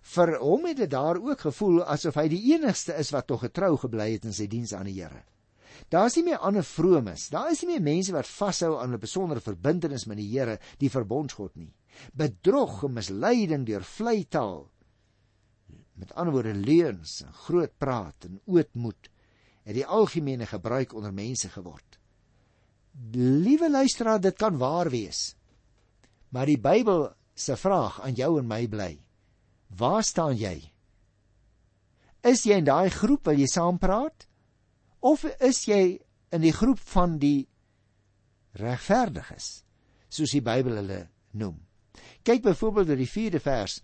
Vir 0.06 0.36
hom 0.40 0.64
het 0.68 0.78
dit 0.78 0.90
daar 0.90 1.18
ook 1.18 1.40
gevoel 1.48 1.82
asof 1.84 2.16
hy 2.16 2.28
die 2.32 2.42
enigste 2.54 2.94
is 2.96 3.10
wat 3.12 3.26
tog 3.28 3.42
getrou 3.44 3.74
gebly 3.82 4.12
het 4.14 4.24
in 4.24 4.36
sy 4.36 4.46
diens 4.48 4.72
aan 4.72 4.88
die 4.88 5.00
Here. 5.00 5.24
Daar 5.92 6.08
is 6.08 6.16
nie 6.16 6.24
meer 6.30 6.40
ander 6.46 6.64
vromes, 6.64 7.28
daar 7.28 7.50
is 7.52 7.60
nie 7.62 7.74
meer 7.74 7.84
mense 7.84 8.14
wat 8.14 8.30
vashou 8.30 8.78
aan 8.80 8.94
'n 8.94 9.00
besondere 9.02 9.40
verbintenis 9.40 10.06
met 10.06 10.16
die 10.16 10.30
Here, 10.30 10.58
die 10.78 10.90
verbondsgod 10.90 11.56
nie. 11.56 11.74
Bedrog 12.14 12.84
en 12.84 12.92
misleiding 12.92 13.66
deur 13.66 13.84
vlei 13.84 14.24
taal. 14.24 14.70
Met 15.96 16.12
ander 16.14 16.34
woorde 16.34 16.54
leuns 16.54 17.22
en 17.24 17.32
groot 17.46 17.72
praat 17.80 18.28
en 18.28 18.40
ootmoed 18.44 19.08
het 19.66 19.74
die 19.74 19.86
algemene 19.86 20.46
gebruik 20.46 20.94
onder 20.94 21.14
mense 21.14 21.48
geword. 21.50 21.98
Liewe 23.16 23.70
luisteraar, 23.70 24.20
dit 24.20 24.36
kan 24.36 24.58
waar 24.60 24.90
wees. 24.92 25.34
Maar 26.30 26.46
die 26.46 26.60
Bybel 26.60 27.08
se 27.34 27.56
vraag 27.56 28.00
aan 28.04 28.14
jou 28.16 28.38
en 28.38 28.46
my 28.48 28.66
bly: 28.68 28.92
Waar 29.76 30.04
staan 30.04 30.36
jy? 30.36 30.72
Is 32.26 32.44
jy 32.46 32.60
in 32.60 32.66
daai 32.66 32.90
groep 32.90 33.28
wil 33.28 33.38
jy 33.38 33.48
saam 33.50 33.78
praat? 33.78 34.26
Of 35.00 35.24
is 35.44 35.64
jy 35.68 35.98
in 36.34 36.42
die 36.42 36.54
groep 36.54 36.80
van 36.92 37.18
die 37.22 37.46
regverdiges, 38.56 39.62
soos 40.08 40.32
die 40.34 40.42
Bybel 40.42 40.80
hulle 40.80 41.00
noem? 41.36 41.60
Kyk 42.26 42.42
byvoorbeeld 42.42 42.90
na 42.90 42.98
die 42.98 43.10
4de 43.10 43.42
vers. 43.42 43.78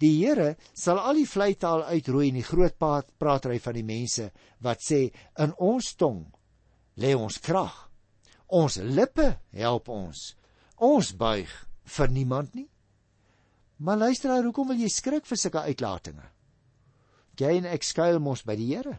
Die 0.00 0.12
Here 0.20 0.56
sal 0.72 1.00
al 1.00 1.18
die 1.20 1.28
vleitaal 1.28 1.84
uitroei 1.88 2.28
in 2.28 2.40
die 2.40 2.46
groot 2.46 2.76
praatry 2.78 3.58
van 3.62 3.76
die 3.78 3.86
mense 3.86 4.30
wat 4.64 4.84
sê 4.84 5.06
in 5.42 5.54
ons 5.56 5.94
tong 5.96 6.26
lê 7.00 7.14
ons 7.16 7.38
krag. 7.42 7.74
Ons 8.46 8.78
lippe 8.78 9.32
help 9.56 9.88
ons. 9.88 10.36
Ons 10.76 11.12
buig 11.16 11.50
vir 11.96 12.12
niemand 12.12 12.54
nie. 12.54 12.68
Maar 13.78 14.06
luister 14.06 14.30
nou, 14.32 14.42
hoekom 14.48 14.70
wil 14.72 14.80
jy 14.80 14.88
skrik 14.92 15.26
vir 15.28 15.40
sulke 15.40 15.64
uitlatings? 15.66 16.32
Jy 17.36 17.58
en 17.58 17.66
ek 17.68 17.84
skuil 17.84 18.16
mos 18.22 18.46
by 18.48 18.54
die 18.56 18.70
Here. 18.70 18.94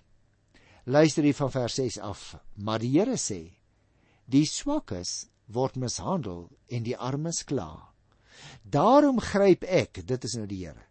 Luister 0.85 1.25
hier 1.25 1.35
van 1.35 1.49
vers 1.51 1.79
6 1.79 1.97
af. 2.05 2.35
Maar 2.55 2.83
die 2.83 2.91
Here 2.93 3.17
sê: 3.17 3.57
Die 4.29 4.45
swakkes 4.45 5.25
word 5.49 5.79
mishandel 5.81 6.45
en 6.69 6.85
die 6.85 6.97
armes 6.97 7.41
kla. 7.49 7.96
Daarom 8.63 9.19
gryp 9.19 9.63
ek, 9.63 10.01
dit 10.07 10.23
is 10.23 10.35
nou 10.35 10.45
die 10.47 10.65
Here. 10.65 10.83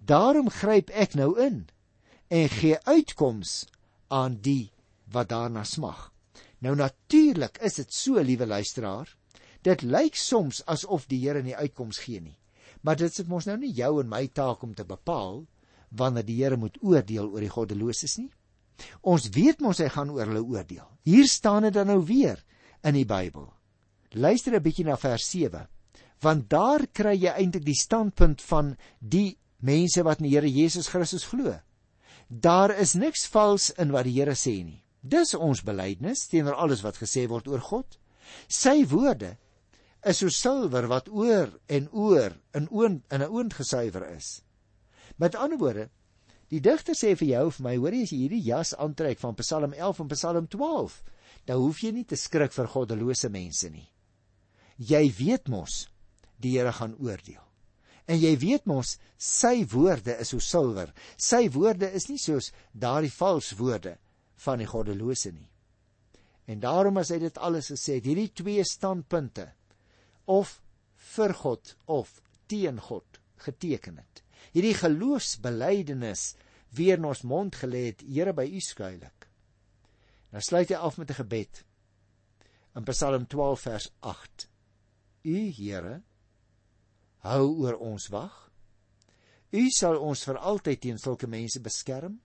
Daarom 0.00 0.50
gryp 0.50 0.90
ek 0.90 1.14
nou 1.14 1.34
in 1.40 1.68
en 2.28 2.48
gee 2.48 2.78
uitkoms 2.86 3.66
aan 4.08 4.38
die 4.42 4.72
wat 5.12 5.28
daarna 5.28 5.64
smag. 5.64 6.10
Nou 6.60 6.74
natuurlik 6.76 7.58
is 7.64 7.80
dit 7.80 7.92
so, 7.92 8.20
liewe 8.20 8.46
luisteraar. 8.46 9.08
Dit 9.62 9.82
lyk 9.82 10.16
soms 10.16 10.62
asof 10.66 11.06
die 11.08 11.20
Here 11.24 11.42
nie 11.42 11.56
uitkoms 11.56 11.98
gee 11.98 12.20
nie. 12.20 12.38
Maar 12.80 12.96
dit 12.96 13.18
is 13.18 13.28
mos 13.28 13.46
nou 13.48 13.58
nie 13.60 13.72
jou 13.76 14.00
en 14.00 14.08
my 14.08 14.26
taak 14.32 14.62
om 14.62 14.74
te 14.74 14.84
bepaal 14.84 15.44
wanneer 15.90 16.24
die 16.24 16.38
Here 16.42 16.56
moet 16.56 16.78
oordeel 16.80 17.28
oor 17.28 17.44
die 17.44 17.52
goddeloses 17.52 18.16
nie. 18.20 18.30
Ons 19.02 19.28
weet 19.34 19.60
mos 19.60 19.80
hy 19.82 19.90
gaan 19.92 20.12
oor 20.14 20.30
hulle 20.30 20.42
oordeel. 20.44 20.86
Hier 21.04 21.28
staan 21.28 21.66
dit 21.68 21.76
dan 21.76 21.90
nou 21.90 22.00
weer 22.06 22.40
in 22.86 22.96
die 22.96 23.04
Bybel. 23.08 23.50
Luister 24.10 24.54
'n 24.54 24.62
bietjie 24.62 24.84
na 24.84 24.96
vers 24.96 25.30
7. 25.30 25.68
Want 26.20 26.50
daar 26.52 26.86
kry 26.92 27.14
jy 27.16 27.32
eintlik 27.32 27.64
die 27.64 27.78
standpunt 27.78 28.42
van 28.44 28.74
die 29.00 29.38
mense 29.64 30.04
wat 30.04 30.20
in 30.20 30.28
die 30.28 30.34
Here 30.34 30.48
Jesus 30.48 30.88
Christus 30.92 31.24
glo. 31.30 31.56
Daar 32.28 32.74
is 32.76 32.94
niks 32.94 33.26
vals 33.26 33.70
in 33.80 33.92
wat 33.94 34.06
die 34.08 34.16
Here 34.18 34.36
sê 34.36 34.60
nie. 34.64 34.82
Dis 35.00 35.32
ons 35.34 35.62
belydenis 35.64 36.26
teenoor 36.28 36.58
alles 36.60 36.84
wat 36.84 37.00
gesê 37.00 37.26
word 37.28 37.48
oor 37.48 37.62
God. 37.64 37.96
Sy 38.48 38.84
woorde 38.90 39.36
is 40.06 40.20
so 40.20 40.32
silwer 40.32 40.88
wat 40.88 41.08
oor 41.08 41.50
en 41.68 41.88
oor 41.92 42.36
in 42.56 42.68
oond 42.70 43.02
in 43.10 43.22
'n 43.22 43.30
oond 43.30 43.54
gesuiwer 43.54 44.04
is. 44.16 44.42
Met 45.16 45.34
ander 45.34 45.58
woorde, 45.58 45.88
die 46.48 46.60
digter 46.60 46.94
sê 46.94 47.16
vir 47.16 47.28
jou 47.28 47.46
of 47.46 47.60
my, 47.60 47.76
hoor 47.76 47.92
jy 47.92 48.02
as 48.02 48.12
jy 48.12 48.18
hierdie 48.18 48.44
jas 48.44 48.74
aantrek 48.74 49.18
van 49.18 49.34
Psalm 49.34 49.72
11 49.72 50.00
en 50.00 50.08
Psalm 50.08 50.46
12, 50.46 51.02
dan 51.46 51.56
hoef 51.56 51.82
jy 51.82 51.92
nie 51.92 52.04
te 52.04 52.16
skrik 52.16 52.52
vir 52.52 52.66
goddelose 52.66 53.28
mense 53.28 53.70
nie. 53.70 53.88
Jy 54.78 55.12
weet 55.18 55.48
mos 55.48 55.88
die 56.40 56.56
Here 56.56 56.72
gaan 56.72 56.96
oordeel. 56.98 57.44
En 58.10 58.18
jy 58.18 58.32
weet 58.42 58.66
mos 58.66 58.96
sy 59.20 59.62
woorde 59.70 60.16
is 60.18 60.32
so 60.32 60.42
silwer. 60.42 60.90
Sy 61.16 61.46
woorde 61.54 61.90
is 61.94 62.08
nie 62.10 62.18
soos 62.18 62.50
daardie 62.72 63.12
vals 63.12 63.52
woorde 63.58 63.96
van 64.44 64.58
die 64.58 64.68
goddelose 64.68 65.32
nie. 65.34 65.46
En 66.50 66.62
daarom 66.62 66.98
as 66.98 67.12
hy 67.14 67.20
dit 67.22 67.38
alles 67.38 67.70
gesê 67.70 68.00
het, 68.00 68.08
hierdie 68.08 68.32
twee 68.34 68.64
standpunte 68.66 69.46
of 70.26 70.56
vir 71.14 71.34
God 71.38 71.74
of 71.86 72.16
teen 72.50 72.80
God 72.82 73.20
geteken 73.44 74.00
het. 74.00 74.22
Hierdie 74.50 74.74
geloofsbelydenis 74.74 76.32
weer 76.74 76.98
in 76.98 77.06
ons 77.06 77.22
mond 77.22 77.54
gelê 77.62 77.90
het, 77.92 78.02
Here 78.02 78.34
by 78.34 78.46
U 78.50 78.60
skuil 78.64 79.02
ek. 79.06 79.28
Nou 80.30 80.42
sluit 80.42 80.70
hy 80.70 80.78
af 80.78 80.98
met 80.98 81.10
'n 81.10 81.22
gebed. 81.22 81.64
In 82.76 82.84
Psalm 82.84 83.26
12 83.26 83.60
vers 83.60 83.90
8. 84.00 84.48
U 85.24 85.38
Here 85.50 86.02
hou 87.26 87.46
oor 87.64 87.78
ons 87.80 88.08
wag. 88.12 88.36
U 89.50 89.62
sal 89.74 89.98
ons 89.98 90.22
vir 90.24 90.38
altyd 90.38 90.80
teen 90.80 90.98
sulke 90.98 91.26
mense 91.26 91.60
beskerm. 91.62 92.20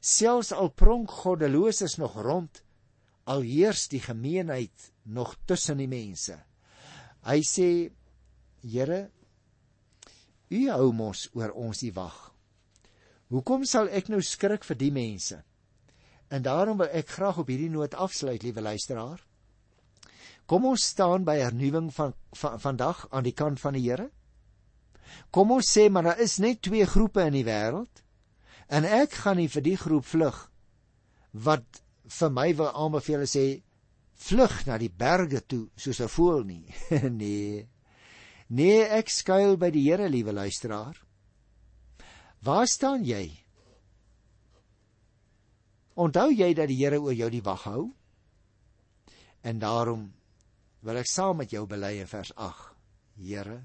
Selfs 0.00 0.52
al 0.52 0.72
pronk 0.72 1.12
goddeloses 1.22 1.98
nog 2.00 2.16
rond 2.24 2.62
al 3.26 3.42
heers 3.42 3.88
die 3.90 4.00
gemeenheid 4.00 4.92
nog 5.04 5.34
tussen 5.46 5.82
die 5.82 5.90
mense. 5.90 6.38
Hy 7.26 7.40
sê 7.42 7.68
Here 8.66 9.06
u 10.50 10.60
hou 10.70 10.92
mos 10.94 11.26
oor 11.34 11.52
ons 11.58 11.82
die 11.82 11.92
wag. 11.94 12.16
Hoekom 13.30 13.64
sal 13.66 13.90
ek 13.90 14.08
nou 14.10 14.20
skrik 14.22 14.64
vir 14.66 14.78
die 14.78 14.92
mense? 14.94 15.40
En 16.30 16.42
daarom 16.42 16.78
wil 16.78 16.90
ek 16.94 17.10
graag 17.14 17.40
op 17.42 17.50
hierdie 17.50 17.70
noot 17.70 17.94
afsluit 17.94 18.42
liewe 18.42 18.62
luisteraar 18.62 19.22
kom 20.46 20.64
ons 20.64 20.82
staan 20.94 21.24
by 21.24 21.38
hernuwing 21.42 21.92
van, 21.94 22.14
van 22.34 22.60
vandag 22.60 23.06
aan 23.10 23.24
die 23.26 23.34
kant 23.34 23.60
van 23.60 23.74
die 23.74 23.86
Here 23.88 24.10
kom 25.30 25.50
ons 25.50 25.70
sê 25.70 25.88
maar 25.90 26.10
daar 26.10 26.20
is 26.20 26.38
net 26.38 26.62
twee 26.62 26.86
groepe 26.86 27.26
in 27.26 27.38
die 27.38 27.46
wêreld 27.46 28.06
En 28.66 28.86
ek 28.86 29.14
gaan 29.22 29.38
nie 29.38 29.50
vir 29.50 29.62
die 29.62 29.78
groep 29.78 30.06
vlug 30.06 30.38
wat 31.46 31.82
vir 32.18 32.30
my 32.34 32.48
wil 32.58 32.70
aanbeveel 32.72 33.26
sê 33.30 33.46
vlug 34.26 34.54
na 34.66 34.78
die 34.80 34.90
berge 34.90 35.42
toe 35.46 35.68
soos 35.76 36.00
'n 36.00 36.10
voël 36.10 36.42
nie. 36.44 36.74
nee. 37.22 37.68
Nee, 38.48 38.82
ek 38.82 39.10
skuil 39.10 39.56
by 39.56 39.70
die 39.70 39.84
Here, 39.90 40.08
liewe 40.08 40.32
luisteraar. 40.32 40.96
Waar 42.42 42.66
staan 42.66 43.04
jy? 43.04 43.30
Onthou 45.94 46.30
jy 46.30 46.54
dat 46.54 46.68
die 46.68 46.78
Here 46.78 46.98
oor 46.98 47.14
jou 47.14 47.30
die 47.30 47.42
wag 47.42 47.62
hou? 47.64 47.92
En 49.42 49.58
daarom 49.58 50.12
wil 50.86 51.00
ek 51.00 51.10
saam 51.10 51.40
met 51.42 51.50
jou 51.50 51.64
bely 51.66 51.96
in 51.98 52.06
vers 52.06 52.30
8. 52.38 52.70
Here, 53.18 53.56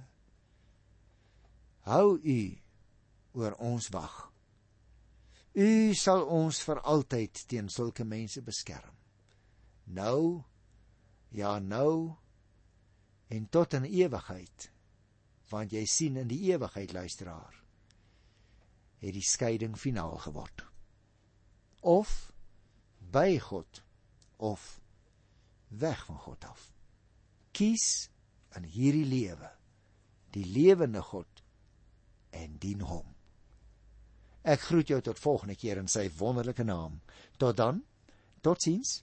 hou 1.86 2.16
U 2.18 2.40
oor 3.38 3.58
ons 3.62 3.90
wag. 3.94 4.16
U 5.54 5.94
sal 6.00 6.24
ons 6.34 6.62
vir 6.66 6.82
altyd 6.88 7.44
teen 7.52 7.70
sulke 7.70 8.08
mense 8.08 8.42
beskerm. 8.42 8.96
Nou 9.86 10.42
ja 11.36 11.60
nou 11.60 12.16
en 13.32 13.48
tot 13.54 13.78
in 13.78 13.88
ewigheid 13.88 14.68
want 15.52 15.76
jy 15.76 15.86
sien 15.88 16.18
in 16.20 16.30
die 16.32 16.42
ewigheid 16.52 16.94
luisteraar 16.96 17.56
het 19.04 19.16
die 19.16 19.26
skeiding 19.26 19.78
finaal 19.80 20.18
geword 20.26 20.66
of 21.82 22.12
by 23.14 23.40
God 23.40 23.84
of 24.38 24.68
weg 25.70 26.06
van 26.08 26.20
God 26.28 26.46
af 26.52 26.70
kies 27.56 28.10
in 28.58 28.68
hierdie 28.68 29.08
lewe 29.08 29.50
die 30.32 30.46
lewende 30.48 31.02
God 31.04 31.44
en 32.32 32.56
dien 32.64 32.84
hom. 32.88 33.08
Ek 34.48 34.64
groet 34.70 34.90
jou 34.90 35.02
tot 35.04 35.20
volgende 35.20 35.58
keer 35.60 35.82
in 35.82 35.90
sy 35.92 36.08
wonderlike 36.18 36.64
naam. 36.66 37.02
Tot 37.38 37.58
dan. 37.60 37.84
Totsiens 38.42 39.02